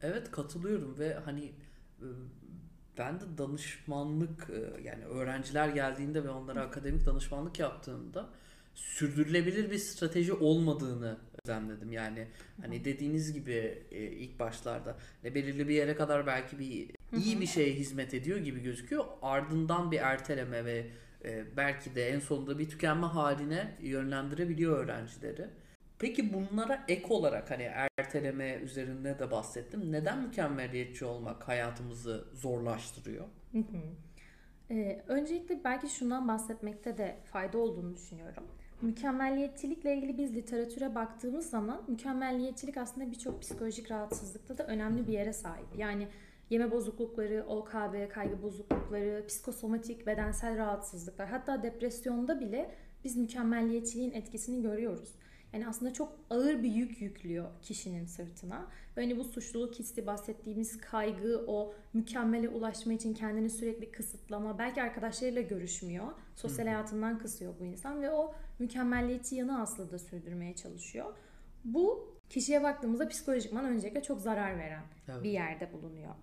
Evet 0.02 0.30
katılıyorum 0.30 0.98
ve 0.98 1.14
hani 1.14 1.52
ben 2.98 3.20
de 3.20 3.24
danışmanlık 3.38 4.50
yani 4.84 5.04
öğrenciler 5.04 5.68
geldiğinde 5.68 6.24
ve 6.24 6.30
onlara 6.30 6.60
akademik 6.60 7.06
danışmanlık 7.06 7.58
yaptığımda 7.58 8.28
sürdürülebilir 8.74 9.70
bir 9.70 9.78
strateji 9.78 10.32
olmadığını 10.32 11.18
gözlemledim. 11.44 11.92
Yani 11.92 12.28
hani 12.60 12.84
dediğiniz 12.84 13.32
gibi 13.32 13.82
ilk 13.90 14.38
başlarda 14.38 14.96
belirli 15.24 15.68
bir 15.68 15.74
yere 15.74 15.96
kadar 15.96 16.26
belki 16.26 16.58
bir 16.58 16.90
iyi 17.16 17.40
bir 17.40 17.46
şeye 17.46 17.74
hizmet 17.74 18.14
ediyor 18.14 18.38
gibi 18.38 18.62
gözüküyor. 18.62 19.04
Ardından 19.22 19.90
bir 19.90 19.98
erteleme 19.98 20.64
ve 20.64 20.90
belki 21.56 21.94
de 21.94 22.08
en 22.08 22.20
sonunda 22.20 22.58
bir 22.58 22.68
tükenme 22.68 23.06
haline 23.06 23.76
yönlendirebiliyor 23.80 24.84
öğrencileri. 24.84 25.48
Peki 25.98 26.32
bunlara 26.32 26.84
ek 26.88 27.06
olarak 27.08 27.50
hani 27.50 27.62
erteleme 27.98 28.54
üzerinde 28.54 29.18
de 29.18 29.30
bahsettim. 29.30 29.92
Neden 29.92 30.22
mükemmeliyetçi 30.22 31.04
olmak 31.04 31.48
hayatımızı 31.48 32.24
zorlaştırıyor? 32.34 33.24
Ee, 34.70 35.02
öncelikle 35.08 35.64
belki 35.64 35.88
şundan 35.88 36.28
bahsetmekte 36.28 36.98
de 36.98 37.16
fayda 37.24 37.58
olduğunu 37.58 37.94
düşünüyorum. 37.94 38.42
Mükemmelliyetçilikle 38.82 39.96
ilgili 39.96 40.18
biz 40.18 40.36
literatüre 40.36 40.94
baktığımız 40.94 41.50
zaman 41.50 41.84
mükemmelliyetçilik 41.88 42.76
aslında 42.76 43.10
birçok 43.10 43.42
psikolojik 43.42 43.90
rahatsızlıkta 43.90 44.58
da 44.58 44.66
önemli 44.66 45.06
bir 45.06 45.12
yere 45.12 45.32
sahip. 45.32 45.66
Yani 45.76 46.08
yeme 46.50 46.70
bozuklukları, 46.70 47.44
OKB, 47.46 48.08
kaygı 48.08 48.42
bozuklukları, 48.42 49.24
psikosomatik, 49.28 50.06
bedensel 50.06 50.56
rahatsızlıklar 50.56 51.28
hatta 51.28 51.62
depresyonda 51.62 52.40
bile 52.40 52.70
biz 53.04 53.16
mükemmelliyetçiliğin 53.16 54.12
etkisini 54.12 54.62
görüyoruz. 54.62 55.14
Yani 55.56 55.68
aslında 55.68 55.92
çok 55.92 56.18
ağır 56.30 56.62
bir 56.62 56.70
yük 56.70 57.00
yüklüyor 57.00 57.46
kişinin 57.62 58.06
sırtına. 58.06 58.66
Ve 58.96 59.00
hani 59.02 59.18
bu 59.18 59.24
suçluluk 59.24 59.74
hissi, 59.74 60.06
bahsettiğimiz 60.06 60.80
kaygı, 60.80 61.44
o 61.46 61.74
mükemmele 61.92 62.48
ulaşma 62.48 62.92
için 62.92 63.14
kendini 63.14 63.50
sürekli 63.50 63.92
kısıtlama, 63.92 64.58
belki 64.58 64.82
arkadaşlarıyla 64.82 65.42
görüşmüyor, 65.42 66.06
sosyal 66.34 66.66
hayatından 66.66 67.18
kısıyor 67.18 67.54
bu 67.60 67.64
insan 67.64 68.02
ve 68.02 68.10
o 68.10 68.34
mükemmelliyetçi 68.58 69.36
yanı 69.36 69.60
aslında 69.60 69.98
sürdürmeye 69.98 70.54
çalışıyor. 70.54 71.14
Bu 71.64 72.14
kişiye 72.30 72.62
baktığımızda 72.62 73.08
psikolojikman 73.08 73.64
öncelikle 73.64 74.02
çok 74.02 74.20
zarar 74.20 74.58
veren 74.58 74.82
Evet. 75.08 75.24
bir 75.24 75.30
yerde 75.30 75.72
bulunuyor. 75.72 76.14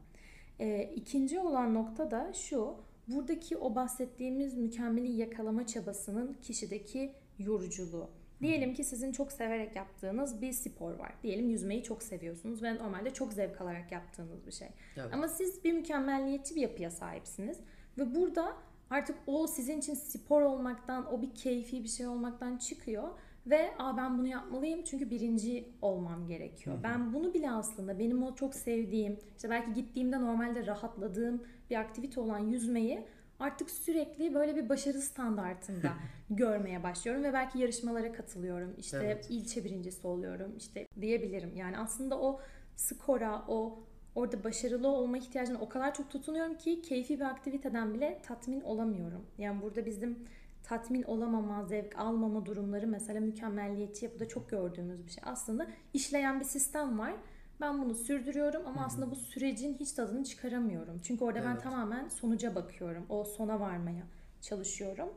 Ee, 0.59 0.93
ikinci 0.95 1.39
olan 1.39 1.73
nokta 1.73 2.11
da 2.11 2.33
şu, 2.33 2.75
buradaki 3.07 3.57
o 3.57 3.75
bahsettiğimiz 3.75 4.53
mükemmeli 4.53 5.11
yakalama 5.11 5.67
çabasının 5.67 6.37
kişideki 6.41 7.13
yoruculuğu. 7.39 8.09
Diyelim 8.43 8.73
ki 8.73 8.83
sizin 8.83 9.11
çok 9.11 9.31
severek 9.31 9.75
yaptığınız 9.75 10.41
bir 10.41 10.51
spor 10.51 10.91
var. 10.91 11.13
Diyelim 11.23 11.49
yüzmeyi 11.49 11.83
çok 11.83 12.03
seviyorsunuz 12.03 12.63
ve 12.63 12.75
normalde 12.75 13.13
çok 13.13 13.33
zevk 13.33 13.61
alarak 13.61 13.91
yaptığınız 13.91 14.47
bir 14.47 14.51
şey. 14.51 14.67
Evet. 14.97 15.13
Ama 15.13 15.27
siz 15.27 15.63
bir 15.63 15.73
mükemmelliyetçi 15.73 16.55
bir 16.55 16.61
yapıya 16.61 16.91
sahipsiniz 16.91 17.59
ve 17.97 18.15
burada 18.15 18.53
artık 18.89 19.17
o 19.27 19.47
sizin 19.47 19.79
için 19.79 19.93
spor 19.93 20.41
olmaktan, 20.41 21.13
o 21.13 21.21
bir 21.21 21.35
keyfi 21.35 21.83
bir 21.83 21.89
şey 21.89 22.07
olmaktan 22.07 22.57
çıkıyor 22.57 23.07
ve 23.47 23.71
Aa, 23.79 23.97
ben 23.97 24.17
bunu 24.17 24.27
yapmalıyım 24.27 24.83
çünkü 24.83 25.09
birinci 25.09 25.69
olmam 25.81 26.27
gerekiyor. 26.27 26.77
Ben 26.83 27.13
bunu 27.13 27.33
bile 27.33 27.51
aslında 27.51 27.99
benim 27.99 28.23
o 28.23 28.35
çok 28.35 28.55
sevdiğim, 28.55 29.17
işte 29.35 29.49
belki 29.49 29.73
gittiğimde 29.73 30.21
normalde 30.21 30.65
rahatladığım 30.65 31.43
bir 31.69 31.75
aktivite 31.75 32.19
olan 32.19 32.39
yüzmeyi 32.39 33.05
artık 33.39 33.71
sürekli 33.71 34.35
böyle 34.35 34.55
bir 34.55 34.69
başarı 34.69 35.01
standartında 35.01 35.93
görmeye 36.29 36.83
başlıyorum 36.83 37.23
ve 37.23 37.33
belki 37.33 37.59
yarışmalara 37.59 38.13
katılıyorum. 38.13 38.75
İşte 38.77 38.97
Evet. 39.03 39.27
ilçe 39.29 39.63
birincisi 39.63 40.07
oluyorum 40.07 40.53
işte 40.57 40.87
diyebilirim. 41.01 41.55
Yani 41.55 41.77
aslında 41.77 42.19
o 42.19 42.41
skora, 42.75 43.45
o 43.47 43.83
orada 44.15 44.43
başarılı 44.43 44.87
olma 44.87 45.17
ihtiyacına 45.17 45.59
o 45.59 45.69
kadar 45.69 45.93
çok 45.93 46.09
tutunuyorum 46.11 46.57
ki 46.57 46.81
keyfi 46.81 47.15
bir 47.19 47.25
aktiviteden 47.25 47.93
bile 47.93 48.21
tatmin 48.27 48.61
olamıyorum. 48.61 49.25
Yani 49.37 49.61
burada 49.61 49.85
bizim 49.85 50.19
tatmin 50.63 51.03
olamama, 51.03 51.63
zevk 51.65 51.99
almama 51.99 52.45
durumları 52.45 52.87
mesela 52.87 53.19
mükemmelliyetçi 53.19 54.05
yapıda 54.05 54.27
çok 54.27 54.49
gördüğümüz 54.49 55.05
bir 55.05 55.11
şey. 55.11 55.23
Aslında 55.27 55.67
işleyen 55.93 56.39
bir 56.39 56.45
sistem 56.45 56.99
var. 56.99 57.13
Ben 57.61 57.81
bunu 57.81 57.95
sürdürüyorum 57.95 58.61
ama 58.67 58.85
aslında 58.85 59.11
bu 59.11 59.15
sürecin 59.15 59.77
hiç 59.79 59.91
tadını 59.91 60.23
çıkaramıyorum. 60.23 60.99
Çünkü 61.03 61.23
orada 61.23 61.45
ben 61.45 61.51
Evet. 61.51 61.63
tamamen 61.63 62.07
sonuca 62.07 62.55
bakıyorum. 62.55 63.05
O 63.09 63.23
sona 63.23 63.59
varmaya 63.59 64.03
çalışıyorum. 64.41 65.09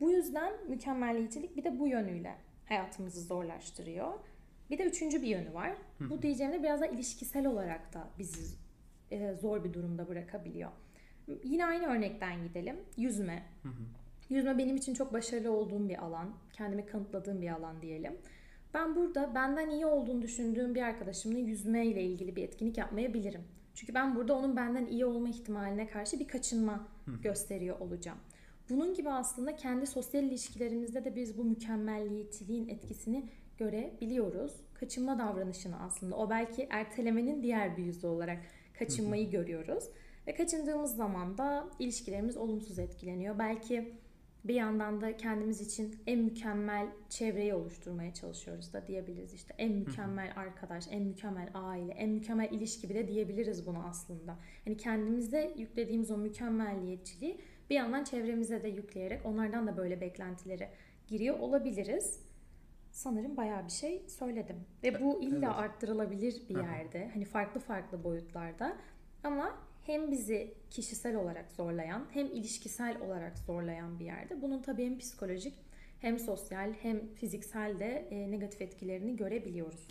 Bu 0.00 0.10
yüzden 0.10 0.52
mükemmelliyetçilik 0.68 1.56
bir 1.56 1.64
de 1.64 1.78
bu 1.78 1.88
yönüyle 1.88 2.34
hayatımızı 2.68 3.20
zorlaştırıyor. 3.20 4.12
Bir 4.70 4.78
de 4.78 4.84
üçüncü 4.84 5.22
bir 5.22 5.26
yönü 5.28 5.54
var. 5.54 5.72
Bu 6.00 6.22
diyeceğimde 6.22 6.62
biraz 6.62 6.80
da 6.80 6.86
ilişkisel 6.86 7.46
olarak 7.46 7.94
da 7.94 8.08
bizi 8.18 8.56
e, 9.10 9.34
zor 9.34 9.64
bir 9.64 9.74
durumda 9.74 10.08
bırakabiliyor. 10.08 10.70
Yine 11.44 11.66
aynı 11.66 11.86
örnekten 11.86 12.42
gidelim. 12.44 12.76
Yüzme. 12.96 13.42
Yüzme 14.30 14.58
benim 14.58 14.76
için 14.76 14.94
çok 14.94 15.12
başarılı 15.12 15.50
olduğum 15.52 15.88
bir 15.88 16.04
alan. 16.04 16.30
Kendimi 16.52 16.86
kanıtladığım 16.86 17.42
bir 17.42 17.50
alan 17.50 17.82
diyelim. 17.82 18.16
Ben 18.74 18.96
burada 18.96 19.34
benden 19.34 19.70
iyi 19.70 19.86
olduğunu 19.86 20.22
düşündüğüm 20.22 20.74
bir 20.74 20.82
arkadaşımla 20.82 21.38
yüzme 21.38 21.86
ile 21.86 22.02
ilgili 22.02 22.36
bir 22.36 22.42
etkinlik 22.42 22.78
yapmayabilirim. 22.78 23.44
Çünkü 23.74 23.94
ben 23.94 24.16
burada 24.16 24.34
onun 24.34 24.56
benden 24.56 24.86
iyi 24.86 25.04
olma 25.04 25.28
ihtimaline 25.28 25.86
karşı 25.86 26.20
bir 26.20 26.28
kaçınma 26.28 26.88
gösteriyor 27.22 27.80
olacağım. 27.80 28.18
Bunun 28.70 28.94
gibi 28.94 29.10
aslında 29.10 29.56
kendi 29.56 29.86
sosyal 29.86 30.24
ilişkilerimizde 30.24 31.04
de 31.04 31.16
biz 31.16 31.38
bu 31.38 31.44
mükemmelliyetçiliğin 31.44 32.68
etkisini 32.68 33.28
görebiliyoruz. 33.58 34.52
Kaçınma 34.74 35.18
davranışını 35.18 35.80
aslında 35.80 36.16
o 36.16 36.30
belki 36.30 36.66
ertelemenin 36.70 37.42
diğer 37.42 37.76
bir 37.76 37.84
yüzü 37.84 38.06
olarak 38.06 38.38
kaçınmayı 38.78 39.30
görüyoruz. 39.30 39.84
Ve 40.26 40.34
kaçındığımız 40.34 40.96
zaman 40.96 41.38
da 41.38 41.68
ilişkilerimiz 41.78 42.36
olumsuz 42.36 42.78
etkileniyor. 42.78 43.38
Belki 43.38 43.92
bir 44.48 44.54
yandan 44.54 45.00
da 45.00 45.16
kendimiz 45.16 45.60
için 45.60 45.96
en 46.06 46.18
mükemmel 46.18 46.86
çevreyi 47.08 47.54
oluşturmaya 47.54 48.14
çalışıyoruz 48.14 48.72
da 48.72 48.86
diyebiliriz. 48.86 49.34
İşte 49.34 49.54
en 49.58 49.72
mükemmel 49.72 50.32
arkadaş, 50.36 50.84
en 50.90 51.02
mükemmel 51.02 51.50
aile, 51.54 51.92
en 51.92 52.10
mükemmel 52.10 52.52
ilişki 52.52 52.88
bile 52.88 53.08
diyebiliriz 53.08 53.66
bunu 53.66 53.86
aslında. 53.86 54.36
Hani 54.64 54.76
kendimize 54.76 55.54
yüklediğimiz 55.56 56.10
o 56.10 56.16
mükemmelliyetçiliği 56.16 57.40
bir 57.70 57.74
yandan 57.74 58.04
çevremize 58.04 58.62
de 58.62 58.68
yükleyerek 58.68 59.26
onlardan 59.26 59.66
da 59.66 59.76
böyle 59.76 60.00
beklentileri 60.00 60.68
giriyor 61.06 61.38
olabiliriz. 61.38 62.20
Sanırım 62.90 63.36
bayağı 63.36 63.64
bir 63.64 63.72
şey 63.72 64.02
söyledim. 64.08 64.56
Ve 64.82 65.00
bu 65.00 65.22
illa 65.22 65.46
Evet. 65.46 65.58
arttırılabilir 65.58 66.42
bir 66.48 66.56
yerde. 66.56 67.10
Hani 67.14 67.24
farklı 67.24 67.60
farklı 67.60 68.04
boyutlarda. 68.04 68.76
Ama 69.24 69.58
hem 69.86 70.10
bizi 70.10 70.54
kişisel 70.70 71.16
olarak 71.16 71.50
zorlayan 71.50 72.06
hem 72.12 72.26
ilişkisel 72.26 73.00
olarak 73.00 73.38
zorlayan 73.38 73.98
bir 73.98 74.04
yerde. 74.04 74.42
Bunun 74.42 74.62
tabii 74.62 74.84
hem 74.84 74.98
psikolojik 74.98 75.54
hem 76.00 76.18
sosyal 76.18 76.72
hem 76.72 77.14
fiziksel 77.14 77.78
de 77.78 78.08
e, 78.10 78.30
negatif 78.30 78.62
etkilerini 78.62 79.16
görebiliyoruz. 79.16 79.88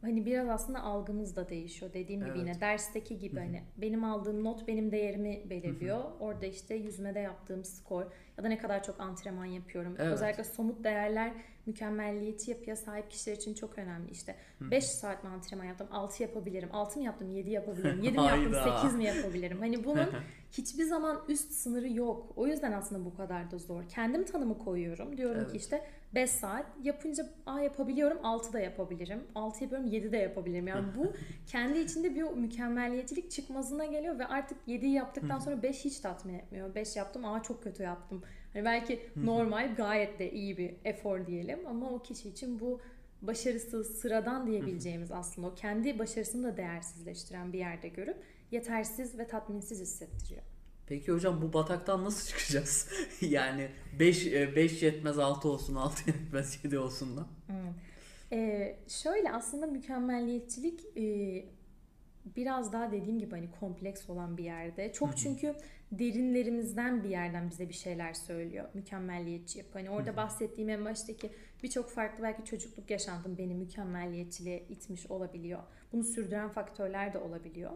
Hani 0.00 0.26
biraz 0.26 0.48
aslında 0.48 0.82
algımız 0.82 1.36
da 1.36 1.48
değişiyor. 1.48 1.92
Dediğim 1.92 2.20
gibi 2.20 2.30
Evet. 2.30 2.38
yine 2.40 2.60
dersteki 2.60 3.18
gibi 3.18 3.40
hani 3.40 3.62
benim 3.76 4.04
aldığım 4.04 4.44
not 4.44 4.68
benim 4.68 4.92
değerimi 4.92 5.50
belirliyor. 5.50 6.00
Orada 6.20 6.46
işte 6.46 6.74
yüzmede 6.74 7.18
yaptığım 7.18 7.64
skor 7.64 8.02
ya 8.38 8.44
da 8.44 8.48
ne 8.48 8.58
kadar 8.58 8.82
çok 8.82 9.00
antrenman 9.00 9.44
yapıyorum. 9.44 9.94
Evet. 9.98 10.12
Özellikle 10.12 10.44
somut 10.44 10.84
değerler 10.84 11.32
mükemmelliyetçi 11.66 12.50
yapıya 12.50 12.76
sahip 12.76 13.10
kişiler 13.10 13.36
için 13.36 13.54
çok 13.54 13.78
önemli. 13.78 14.10
İşte 14.10 14.36
5 14.60 14.84
saat 14.84 15.24
mi 15.24 15.30
antrenman 15.30 15.64
yaptım? 15.64 15.88
6 15.90 16.22
yapabilirim. 16.22 16.68
6 16.72 16.98
mı 16.98 17.04
yaptım? 17.04 17.32
7 17.32 17.50
yapabilirim. 17.50 18.02
7 18.02 18.18
mi 18.18 18.24
yaptım? 18.26 18.52
Hayda. 18.52 18.78
8 18.78 18.96
mi 18.96 19.04
yapabilirim? 19.04 19.58
Hani 19.58 19.84
bunun 19.84 20.06
hiçbir 20.52 20.84
zaman 20.84 21.20
üst 21.28 21.52
sınırı 21.52 21.88
yok. 21.92 22.32
O 22.36 22.46
yüzden 22.46 22.72
aslında 22.72 23.04
bu 23.04 23.16
kadar 23.16 23.50
da 23.50 23.58
zor. 23.58 23.82
Kendim 23.88 24.24
tanımı 24.24 24.58
koyuyorum. 24.58 25.16
Diyorum 25.16 25.40
Evet. 25.40 25.50
ki 25.52 25.56
işte 25.56 25.84
5 26.16 26.30
saat 26.30 26.66
yapınca 26.82 27.26
a 27.46 27.60
yapabiliyorum 27.60 28.18
6 28.22 28.52
da 28.52 28.60
yapabilirim. 28.60 29.24
6 29.34 29.64
yapıyorum 29.64 29.88
7 29.88 30.12
de 30.12 30.16
yapabilirim. 30.16 30.68
Yani 30.68 30.86
bu 30.96 31.12
kendi 31.46 31.78
içinde 31.78 32.14
bir 32.14 32.22
mükemmelliyetçilik 32.22 33.30
çıkmazına 33.30 33.84
geliyor 33.84 34.18
ve 34.18 34.26
artık 34.26 34.58
7'yi 34.68 34.92
yaptıktan 34.92 35.38
sonra 35.38 35.62
5 35.62 35.84
hiç 35.84 36.00
tatmin 36.00 36.34
etmiyor. 36.34 36.74
5 36.74 36.96
yaptım 36.96 37.24
aa 37.24 37.42
çok 37.42 37.62
kötü 37.62 37.82
yaptım. 37.82 38.22
Hani 38.52 38.64
belki 38.64 39.00
normal 39.16 39.74
gayet 39.76 40.18
de 40.18 40.32
iyi 40.32 40.56
bir 40.58 40.74
efor 40.84 41.26
diyelim 41.26 41.66
ama 41.66 41.90
o 41.90 42.02
kişi 42.02 42.28
için 42.28 42.60
bu 42.60 42.80
başarısız, 43.22 43.98
sıradan 43.98 44.46
diyebileceğimiz 44.46 45.12
aslında 45.12 45.46
o 45.46 45.54
kendi 45.54 45.98
başarısını 45.98 46.52
da 46.52 46.56
değersizleştiren 46.56 47.52
bir 47.52 47.58
yerde 47.58 47.88
görüp 47.88 48.16
yetersiz 48.50 49.18
ve 49.18 49.26
tatminsiz 49.26 49.80
hissettiriyor. 49.80 50.42
Peki 50.88 51.12
hocam 51.12 51.42
bu 51.42 51.52
bataktan 51.52 52.04
nasıl 52.04 52.28
çıkacağız? 52.36 52.88
yani 53.20 53.68
5 53.98 54.26
5 54.32 54.82
yetmez 54.82 55.18
6 55.18 55.48
olsun, 55.48 55.74
6 55.74 56.10
yetmez 56.10 56.64
7 56.64 56.78
olsun 56.78 57.16
da. 57.16 57.26
Ee, 58.32 58.76
şöyle 58.88 59.32
aslında 59.32 59.66
mükemmelliyetçilik 59.66 60.80
e, 60.96 61.04
biraz 62.36 62.72
daha 62.72 62.92
dediğim 62.92 63.18
gibi 63.18 63.30
hani 63.30 63.50
kompleks 63.60 64.10
olan 64.10 64.36
bir 64.36 64.44
yerde. 64.44 64.92
Çok 64.92 65.16
çünkü 65.16 65.54
derinlerimizden 65.92 67.04
bir 67.04 67.08
yerden 67.08 67.50
bize 67.50 67.68
bir 67.68 67.74
şeyler 67.74 68.14
söylüyor. 68.14 68.68
Mükemmelliyetçi 68.74 69.58
yapı. 69.58 69.72
Hani 69.72 69.90
orada 69.90 70.16
bahsettiğim 70.16 70.70
en 70.70 70.84
baştaki 70.84 71.30
birçok 71.62 71.90
farklı 71.90 72.22
belki 72.22 72.44
çocukluk 72.44 72.90
yaşantım 72.90 73.38
beni 73.38 73.54
mükemmelliyetçiliğe 73.54 74.62
itmiş 74.68 75.06
olabiliyor. 75.06 75.60
Bunu 75.92 76.04
sürdüren 76.04 76.48
faktörler 76.48 77.12
de 77.12 77.18
olabiliyor. 77.18 77.70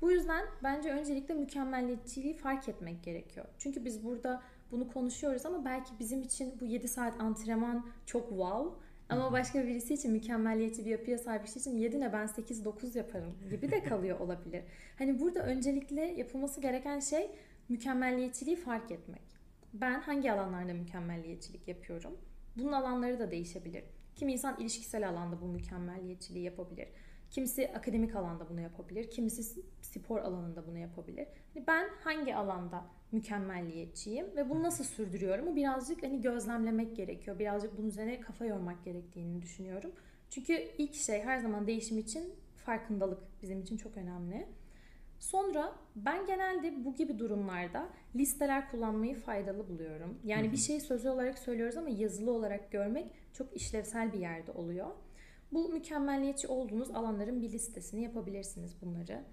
Bu 0.00 0.10
yüzden 0.12 0.44
bence 0.62 0.90
öncelikle 0.90 1.34
mükemmelliyetçiliği 1.34 2.36
fark 2.36 2.68
etmek 2.68 3.02
gerekiyor. 3.02 3.46
Çünkü 3.58 3.84
biz 3.84 4.04
burada 4.04 4.42
bunu 4.70 4.92
konuşuyoruz 4.92 5.46
ama 5.46 5.64
belki 5.64 5.90
bizim 6.00 6.22
için 6.22 6.60
bu 6.60 6.64
7 6.64 6.88
saat 6.88 7.20
antrenman 7.20 7.86
çok 8.06 8.28
wow. 8.28 8.88
Ama 9.08 9.32
başka 9.32 9.66
birisi 9.66 9.94
için 9.94 10.12
mükemmelliyetçi 10.12 10.84
bir 10.84 10.90
yapıya 10.90 11.18
sahip 11.18 11.46
kişi 11.46 11.58
için 11.58 11.78
7 11.78 12.00
ne 12.00 12.12
ben 12.12 12.26
8-9 12.26 12.98
yaparım 12.98 13.34
gibi 13.50 13.70
de 13.70 13.84
kalıyor 13.84 14.20
olabilir. 14.20 14.62
Hani 14.98 15.20
burada 15.20 15.40
öncelikle 15.42 16.00
yapılması 16.00 16.60
gereken 16.60 17.00
şey 17.00 17.30
mükemmelliyetçiliği 17.68 18.56
fark 18.56 18.90
etmek. 18.90 19.22
Ben 19.74 20.00
hangi 20.00 20.32
alanlarda 20.32 20.74
mükemmelliyetçilik 20.74 21.68
yapıyorum? 21.68 22.16
Bunun 22.56 22.72
alanları 22.72 23.18
da 23.18 23.30
değişebilir. 23.30 23.84
Kimi 24.16 24.32
insan 24.32 24.60
ilişkisel 24.60 25.08
alanda 25.08 25.40
bu 25.40 25.46
mükemmelliyetçiliği 25.46 26.44
yapabilir. 26.44 26.88
Kimisi 27.30 27.72
akademik 27.74 28.16
alanda 28.16 28.48
bunu 28.48 28.60
yapabilir. 28.60 29.10
Kimisi 29.10 29.62
spor 29.80 30.18
alanında 30.18 30.66
bunu 30.66 30.78
yapabilir. 30.78 31.28
Hani 31.54 31.66
ben 31.66 31.88
hangi 32.04 32.36
alanda 32.36 32.84
mükemmelliyetçiyim 33.12 34.36
ve 34.36 34.50
bunu 34.50 34.62
nasıl 34.62 34.84
sürdürüyorum? 34.84 35.46
Bu 35.46 35.56
birazcık 35.56 36.02
hani 36.02 36.20
gözlemlemek 36.20 36.96
gerekiyor. 36.96 37.38
Birazcık 37.38 37.78
bunun 37.78 37.88
üzerine 37.88 38.20
kafa 38.20 38.44
yormak 38.44 38.84
gerektiğini 38.84 39.42
düşünüyorum. 39.42 39.92
Çünkü 40.30 40.52
ilk 40.78 40.94
şey 40.94 41.22
her 41.22 41.38
zaman 41.38 41.66
değişim 41.66 41.98
için 41.98 42.34
farkındalık 42.56 43.42
bizim 43.42 43.60
için 43.60 43.76
çok 43.76 43.96
önemli. 43.96 44.46
Sonra 45.18 45.74
ben 45.96 46.26
genelde 46.26 46.84
bu 46.84 46.94
gibi 46.94 47.18
durumlarda 47.18 47.88
listeler 48.16 48.70
kullanmayı 48.70 49.14
faydalı 49.14 49.68
buluyorum. 49.68 50.18
Yani 50.24 50.52
bir 50.52 50.56
şeyi 50.56 50.80
sözlü 50.80 51.10
olarak 51.10 51.38
söylüyoruz 51.38 51.76
ama 51.76 51.88
yazılı 51.88 52.32
olarak 52.32 52.72
görmek 52.72 53.12
çok 53.32 53.56
işlevsel 53.56 54.12
bir 54.12 54.18
yerde 54.18 54.52
oluyor. 54.52 54.86
Bu 55.52 55.68
mükemmelliyetçi 55.68 56.48
olduğunuz 56.48 56.90
alanların 56.90 57.42
bir 57.42 57.52
listesini 57.52 58.02
yapabilirsiniz 58.02 58.82
bunları. 58.82 59.24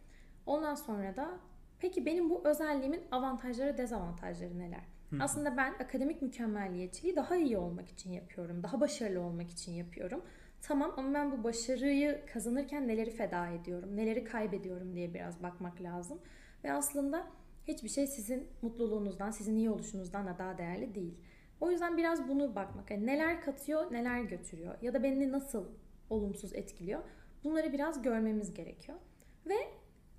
Ondan 0.45 0.75
sonra 0.75 1.15
da 1.15 1.39
peki 1.79 2.05
benim 2.05 2.29
bu 2.29 2.47
özelliğimin 2.47 3.01
avantajları 3.11 3.77
dezavantajları 3.77 4.59
neler? 4.59 4.83
Hı. 5.09 5.17
Aslında 5.19 5.57
ben 5.57 5.73
akademik 5.73 6.21
mükemmelliyetçiliği 6.21 7.15
daha 7.15 7.35
iyi 7.35 7.57
olmak 7.57 7.89
için 7.89 8.11
yapıyorum. 8.11 8.63
Daha 8.63 8.81
başarılı 8.81 9.21
olmak 9.21 9.49
için 9.49 9.71
yapıyorum. 9.71 10.21
Tamam 10.61 10.93
ama 10.97 11.13
ben 11.13 11.31
bu 11.31 11.43
başarıyı 11.43 12.25
kazanırken 12.33 12.87
neleri 12.87 13.11
feda 13.11 13.47
ediyorum, 13.47 13.95
neleri 13.95 14.23
kaybediyorum 14.23 14.95
diye 14.95 15.13
biraz 15.13 15.43
bakmak 15.43 15.81
lazım. 15.81 16.19
Ve 16.63 16.73
aslında 16.73 17.27
hiçbir 17.67 17.89
şey 17.89 18.07
sizin 18.07 18.47
mutluluğunuzdan, 18.61 19.31
sizin 19.31 19.55
iyi 19.55 19.69
oluşunuzdan 19.69 20.27
da 20.27 20.37
daha 20.37 20.57
değerli 20.57 20.95
değil. 20.95 21.17
O 21.61 21.71
yüzden 21.71 21.97
biraz 21.97 22.27
bunu 22.27 22.55
bakmak. 22.55 22.91
Yani 22.91 23.05
neler 23.05 23.41
katıyor, 23.41 23.93
neler 23.93 24.21
götürüyor 24.21 24.75
ya 24.81 24.93
da 24.93 25.03
beni 25.03 25.31
nasıl 25.31 25.65
olumsuz 26.09 26.53
etkiliyor. 26.53 27.01
Bunları 27.43 27.73
biraz 27.73 28.01
görmemiz 28.01 28.53
gerekiyor. 28.53 28.97
Ve 29.45 29.55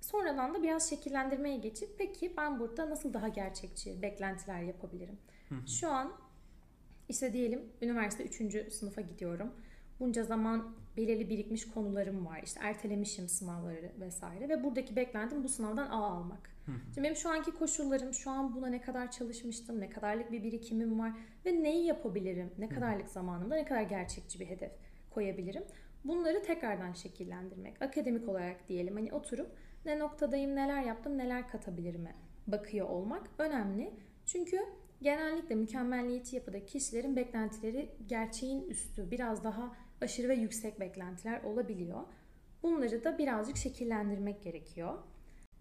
sonradan 0.01 0.53
da 0.53 0.63
biraz 0.63 0.89
şekillendirmeye 0.89 1.57
geçip 1.57 1.89
peki 1.97 2.33
ben 2.37 2.59
burada 2.59 2.89
nasıl 2.89 3.13
daha 3.13 3.27
gerçekçi 3.27 4.01
beklentiler 4.01 4.61
yapabilirim? 4.61 5.17
Şu 5.67 5.89
an 5.89 6.13
işte 7.09 7.33
diyelim 7.33 7.61
üniversite 7.81 8.23
3. 8.23 8.73
sınıfa 8.73 9.01
gidiyorum. 9.01 9.51
Bunca 9.99 10.23
zaman 10.23 10.75
belirli 10.97 11.29
birikmiş 11.29 11.67
konularım 11.71 12.25
var. 12.25 12.41
İşte 12.43 12.59
ertelemişim 12.63 13.29
sınavları 13.29 13.91
vesaire 13.99 14.49
ve 14.49 14.63
buradaki 14.63 14.95
beklentim 14.95 15.43
bu 15.43 15.49
sınavdan 15.49 15.87
A 15.87 16.05
almak. 16.05 16.49
Şimdi 16.93 17.03
benim 17.03 17.15
şu 17.15 17.29
anki 17.29 17.51
koşullarım, 17.51 18.13
şu 18.13 18.31
an 18.31 18.55
buna 18.55 18.67
ne 18.67 18.81
kadar 18.81 19.11
çalışmıştım, 19.11 19.79
ne 19.79 19.89
kadarlık 19.89 20.31
bir 20.31 20.43
birikimim 20.43 20.99
var 20.99 21.13
ve 21.45 21.63
neyi 21.63 21.85
yapabilirim, 21.85 22.51
ne 22.57 22.69
kadarlık 22.69 23.09
zamanımda 23.09 23.55
ne 23.55 23.65
kadar 23.65 23.81
gerçekçi 23.81 24.39
bir 24.39 24.45
hedef 24.45 24.71
koyabilirim. 25.17 25.63
Bunları 26.03 26.43
tekrardan 26.43 26.93
şekillendirmek. 26.93 27.81
Akademik 27.81 28.29
olarak 28.29 28.67
diyelim 28.69 28.95
hani 28.95 29.13
oturup 29.13 29.51
ne 29.85 29.99
noktadayım, 29.99 30.55
neler 30.55 30.83
yaptım, 30.83 31.17
neler 31.17 31.47
katabilirime 31.47 32.15
bakıyor 32.47 32.89
olmak 32.89 33.29
önemli. 33.37 33.93
Çünkü 34.25 34.59
genellikle 35.01 35.55
mükemmelliyetçi 35.55 36.35
yapıda 36.35 36.65
kişilerin 36.65 37.15
beklentileri 37.15 37.89
gerçeğin 38.07 38.69
üstü, 38.69 39.11
biraz 39.11 39.43
daha 39.43 39.75
aşırı 40.01 40.29
ve 40.29 40.35
yüksek 40.35 40.79
beklentiler 40.79 41.43
olabiliyor. 41.43 42.01
Bunları 42.63 43.03
da 43.03 43.17
birazcık 43.17 43.57
şekillendirmek 43.57 44.43
gerekiyor. 44.43 44.97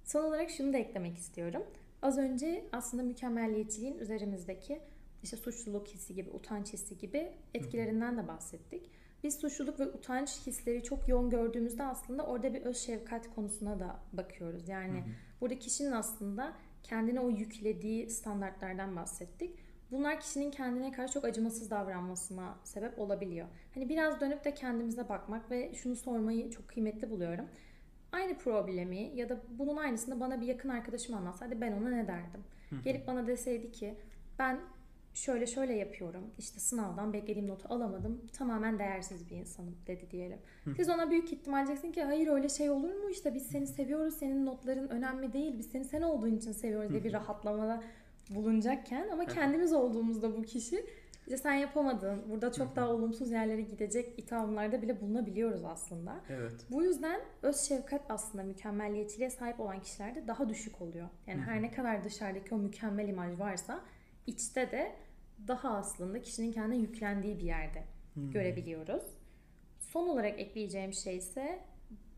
Son 0.05 0.25
olarak 0.25 0.51
şunu 0.51 0.73
da 0.73 0.79
eklemek 0.79 1.17
istiyorum. 1.17 1.63
Az 2.03 2.19
önce 2.19 2.65
aslında 2.73 3.03
mükemmelliyetçiliğin 3.03 3.99
üzerimizdeki 3.99 4.81
işte 5.23 5.37
suçluluk 5.37 5.89
hissi 5.89 6.15
gibi, 6.15 6.31
utanç 6.31 6.73
hissi 6.73 6.99
gibi 6.99 7.33
etkilerinden 7.55 8.19
de 8.19 8.29
bahsettik. 8.29 8.91
Biz 9.27 9.35
suçluluk 9.35 9.81
ve 9.81 9.87
utanç 9.87 10.47
hisleri 10.47 10.83
çok 10.83 11.09
yoğun 11.09 11.31
gördüğümüzde 11.31 11.83
aslında 11.85 12.27
orada 12.27 12.55
bir 12.55 12.63
öz 12.63 12.77
şefkat 12.77 13.35
konusuna 13.35 13.81
da 13.81 13.97
bakıyoruz. 14.13 14.69
Yani 14.69 14.99
hı 14.99 15.05
hı. 15.05 15.11
burada 15.41 15.59
kişinin 15.59 15.93
aslında 15.93 16.53
kendine 16.83 17.21
o 17.21 17.31
yüklediği 17.31 18.11
standartlardan 18.11 18.97
bahsettik. 18.97 19.59
Bunlar 19.91 20.21
kişinin 20.21 20.51
kendine 20.51 20.93
karşı 20.93 21.15
çok 21.15 21.25
acımasız 21.25 21.71
davranmasına 21.71 22.59
sebep 22.65 22.99
olabiliyor. 22.99 23.47
Hani 23.75 23.89
biraz 23.89 24.21
dönüp 24.21 24.45
de 24.45 24.55
kendimize 24.55 25.09
bakmak 25.09 25.51
ve 25.51 25.75
şunu 25.75 25.97
sormayı 25.97 26.51
çok 26.51 26.69
kıymetli 26.69 27.11
buluyorum. 27.11 27.49
Aynı 28.13 28.39
problemi 28.39 29.11
ya 29.15 29.29
da 29.29 29.41
bunun 29.51 29.77
aynısını 29.77 30.21
bana 30.21 30.41
bir 30.41 30.47
yakın 30.47 30.69
arkadaşım 30.69 31.15
anlatsaydı 31.15 31.61
ben 31.61 31.73
ona 31.73 31.89
ne 31.89 32.09
derdim? 32.09 32.45
Gelip 32.85 33.07
bana 33.07 33.27
deseydi 33.27 33.73
ki 33.73 33.95
ben 34.39 34.61
şöyle 35.17 35.47
şöyle 35.47 35.73
yapıyorum. 35.73 36.31
İşte 36.39 36.61
sınavdan 36.61 37.13
beklediğim 37.13 37.49
notu 37.49 37.75
alamadım. 37.75 38.27
Tamamen 38.33 38.79
değersiz 38.79 39.31
bir 39.31 39.37
insanım 39.37 39.77
dedi 39.87 40.11
diyelim. 40.11 40.39
Siz 40.77 40.89
ona 40.89 41.11
büyük 41.11 41.33
ihtimal 41.33 41.67
diyeceksin 41.67 41.93
ki 41.93 42.03
hayır 42.03 42.29
öyle 42.29 42.49
şey 42.49 42.71
olur 42.71 42.95
mu? 42.95 43.11
İşte 43.11 43.35
biz 43.35 43.47
seni 43.47 43.67
seviyoruz. 43.67 44.15
Senin 44.15 44.47
notların 44.47 44.89
önemli 44.89 45.33
değil. 45.33 45.59
Biz 45.59 45.67
seni 45.67 45.85
sen 45.85 46.03
olduğun 46.03 46.37
için 46.37 46.53
seviyoruz 46.53 46.91
diye 46.91 47.05
bir 47.05 47.13
rahatlamada 47.13 47.83
bulunacakken 48.31 49.09
ama 49.09 49.25
kendimiz 49.25 49.73
olduğumuzda 49.73 50.37
bu 50.37 50.43
kişi 50.43 50.87
işte 51.27 51.37
sen 51.37 51.55
yapamadın. 51.55 52.23
Burada 52.31 52.53
çok 52.53 52.77
daha 52.77 52.89
olumsuz 52.89 53.31
yerlere 53.31 53.63
gidecek 53.63 54.19
ithamlarda 54.19 54.83
bile 54.83 55.01
bulunabiliyoruz 55.01 55.65
aslında. 55.65 56.21
Evet. 56.31 56.53
Bu 56.71 56.85
yüzden 56.85 57.21
öz 57.43 57.61
şefkat 57.61 58.03
aslında 58.09 58.45
mükemmelliyetçiliğe 58.45 59.31
sahip 59.31 59.61
olan 59.61 59.81
kişilerde 59.81 60.29
daha 60.29 60.49
düşük 60.49 60.83
oluyor. 60.83 61.09
Yani 61.27 61.41
her 61.41 61.63
ne 61.63 61.71
kadar 61.71 62.05
dışarıdaki 62.05 62.55
o 62.55 62.59
mükemmel 62.59 63.09
imaj 63.09 63.41
varsa 63.41 63.81
içte 64.27 64.71
de 64.71 64.93
daha 65.49 65.77
aslında 65.77 66.23
kişinin 66.23 66.53
kendine 66.53 66.77
yüklendiği 66.77 67.39
bir 67.39 67.45
yerde 67.45 67.85
hmm. 68.15 68.31
görebiliyoruz. 68.31 69.03
Son 69.79 70.09
olarak 70.09 70.41
ekleyeceğim 70.41 70.93
şey 70.93 71.17
ise 71.17 71.61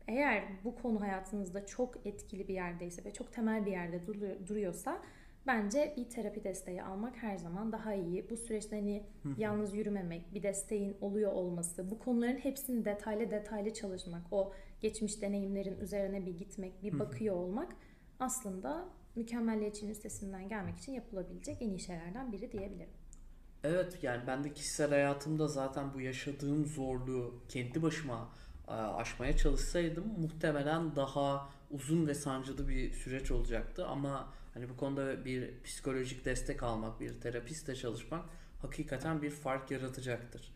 eğer 0.07 0.43
bu 0.63 0.75
konu 0.75 1.01
hayatınızda 1.01 1.65
çok 1.65 2.07
etkili 2.07 2.47
bir 2.47 2.53
yerdeyse 2.53 3.05
ve 3.05 3.13
çok 3.13 3.33
temel 3.33 3.65
bir 3.65 3.71
yerde 3.71 4.07
duruyorsa 4.47 5.01
bence 5.47 5.93
bir 5.97 6.09
terapi 6.09 6.43
desteği 6.43 6.83
almak 6.83 7.23
her 7.23 7.37
zaman 7.37 7.71
daha 7.71 7.93
iyi. 7.93 8.29
Bu 8.29 8.37
süreçte 8.37 8.75
hani 8.75 9.03
yalnız 9.37 9.73
yürümemek, 9.73 10.33
bir 10.33 10.43
desteğin 10.43 10.97
oluyor 11.01 11.31
olması, 11.31 11.91
bu 11.91 11.99
konuların 11.99 12.37
hepsini 12.37 12.85
detaylı 12.85 13.31
detaylı 13.31 13.73
çalışmak, 13.73 14.21
o 14.31 14.53
geçmiş 14.81 15.21
deneyimlerin 15.21 15.79
üzerine 15.79 16.25
bir 16.25 16.37
gitmek, 16.37 16.83
bir 16.83 16.99
bakıyor 16.99 17.35
olmak 17.35 17.75
aslında 18.19 18.89
mükemmelliyetçinin 19.15 19.91
üstesinden 19.91 20.49
gelmek 20.49 20.77
için 20.77 20.91
yapılabilecek 20.91 21.61
en 21.61 21.69
iyi 21.69 21.79
şeylerden 21.79 22.31
biri 22.31 22.51
diyebilirim. 22.51 22.89
Evet 23.63 24.03
yani 24.03 24.21
ben 24.27 24.43
de 24.43 24.53
kişisel 24.53 24.89
hayatımda 24.89 25.47
zaten 25.47 25.93
bu 25.93 26.01
yaşadığım 26.01 26.65
zorluğu 26.65 27.33
kendi 27.49 27.81
başıma 27.81 28.29
e, 28.67 28.71
aşmaya 28.71 29.37
çalışsaydım 29.37 30.05
muhtemelen 30.17 30.95
daha 30.95 31.49
uzun 31.71 32.07
ve 32.07 32.13
sancılı 32.13 32.67
bir 32.67 32.93
süreç 32.93 33.31
olacaktı 33.31 33.87
ama 33.87 34.33
hani 34.53 34.69
bu 34.69 34.77
konuda 34.77 35.25
bir 35.25 35.49
psikolojik 35.63 36.25
destek 36.25 36.63
almak, 36.63 37.01
bir 37.01 37.21
terapistle 37.21 37.75
çalışmak 37.75 38.25
hakikaten 38.61 39.21
bir 39.21 39.29
fark 39.29 39.71
yaratacaktır. 39.71 40.51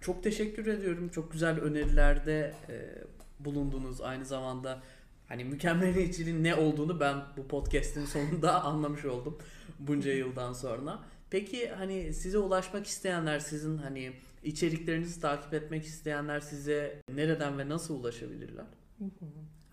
Çok 0.00 0.22
teşekkür 0.22 0.66
ediyorum. 0.66 1.08
Çok 1.08 1.32
güzel 1.32 1.60
önerilerde 1.60 2.54
e, 2.68 3.04
bulundunuz. 3.44 4.00
Aynı 4.00 4.24
zamanda 4.24 4.82
hani 5.28 5.44
mükemmeliyetçiliğin 5.44 6.44
ne 6.44 6.54
olduğunu 6.54 7.00
ben 7.00 7.16
bu 7.36 7.48
podcast'in 7.48 8.04
sonunda 8.04 8.62
anlamış 8.64 9.04
oldum 9.04 9.38
bunca 9.78 10.12
yıldan 10.12 10.52
sonra. 10.52 10.98
Peki 11.30 11.68
hani 11.68 12.12
size 12.12 12.38
ulaşmak 12.38 12.86
isteyenler, 12.86 13.38
sizin 13.38 13.78
hani 13.78 14.12
içeriklerinizi 14.44 15.20
takip 15.20 15.54
etmek 15.54 15.84
isteyenler 15.84 16.40
size 16.40 17.02
nereden 17.14 17.58
ve 17.58 17.68
nasıl 17.68 18.00
ulaşabilirler? 18.00 18.66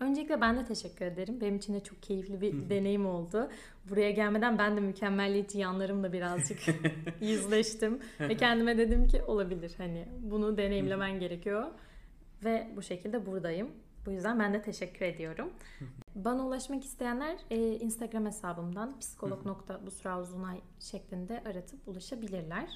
Öncelikle 0.00 0.40
ben 0.40 0.56
de 0.56 0.64
teşekkür 0.64 1.04
ederim. 1.04 1.40
Benim 1.40 1.56
için 1.56 1.74
de 1.74 1.80
çok 1.80 2.02
keyifli 2.02 2.40
bir 2.40 2.70
deneyim 2.70 3.06
oldu. 3.06 3.50
Buraya 3.90 4.10
gelmeden 4.10 4.58
ben 4.58 4.76
de 4.76 4.80
mükemmelliyetçi 4.80 5.58
yanlarımla 5.58 6.12
birazcık 6.12 6.58
yüzleştim. 7.20 7.98
Ve 8.20 8.34
kendime 8.36 8.78
dedim 8.78 9.06
ki 9.06 9.22
olabilir 9.22 9.72
hani 9.78 10.08
bunu 10.22 10.56
deneyimlemen 10.56 11.20
gerekiyor. 11.20 11.64
Ve 12.44 12.68
bu 12.76 12.82
şekilde 12.82 13.26
buradayım. 13.26 13.70
Bu 14.06 14.10
yüzden 14.10 14.38
ben 14.38 14.54
de 14.54 14.62
teşekkür 14.62 15.06
ediyorum. 15.06 15.50
Bana 16.14 16.46
ulaşmak 16.46 16.84
isteyenler 16.84 17.36
e, 17.50 17.56
Instagram 17.56 18.26
hesabımdan 18.26 18.98
psikolog.busrauzunay 18.98 20.60
şeklinde 20.80 21.42
aratıp 21.50 21.88
ulaşabilirler. 21.88 22.68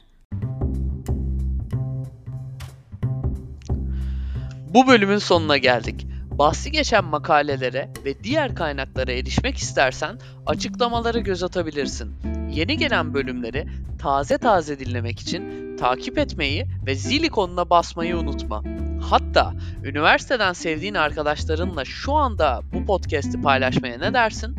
Bu 4.74 4.86
bölümün 4.86 5.18
sonuna 5.18 5.56
geldik. 5.56 6.06
Bahsi 6.30 6.70
geçen 6.70 7.04
makalelere 7.04 7.90
ve 8.04 8.24
diğer 8.24 8.54
kaynaklara 8.54 9.12
erişmek 9.12 9.56
istersen 9.56 10.18
açıklamalara 10.46 11.18
göz 11.18 11.42
atabilirsin. 11.42 12.14
Yeni 12.52 12.76
gelen 12.76 13.14
bölümleri 13.14 13.66
taze 13.98 14.38
taze 14.38 14.78
dinlemek 14.78 15.20
için 15.20 15.76
takip 15.76 16.18
etmeyi 16.18 16.66
ve 16.86 16.94
zil 16.94 17.24
ikonuna 17.24 17.70
basmayı 17.70 18.16
unutma. 18.16 18.62
Hatta 19.10 19.54
üniversiteden 19.84 20.52
sevdiğin 20.52 20.94
arkadaşlarınla 20.94 21.84
şu 21.84 22.14
anda 22.14 22.60
bu 22.72 22.86
podcast'i 22.86 23.40
paylaşmaya 23.40 23.98
ne 23.98 24.14
dersin? 24.14 24.54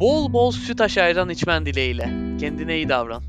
Bol 0.00 0.32
bol 0.32 0.50
süt 0.50 0.80
ayran 0.80 1.28
içmen 1.28 1.66
dileğiyle. 1.66 2.10
Kendine 2.40 2.76
iyi 2.76 2.88
davran. 2.88 3.22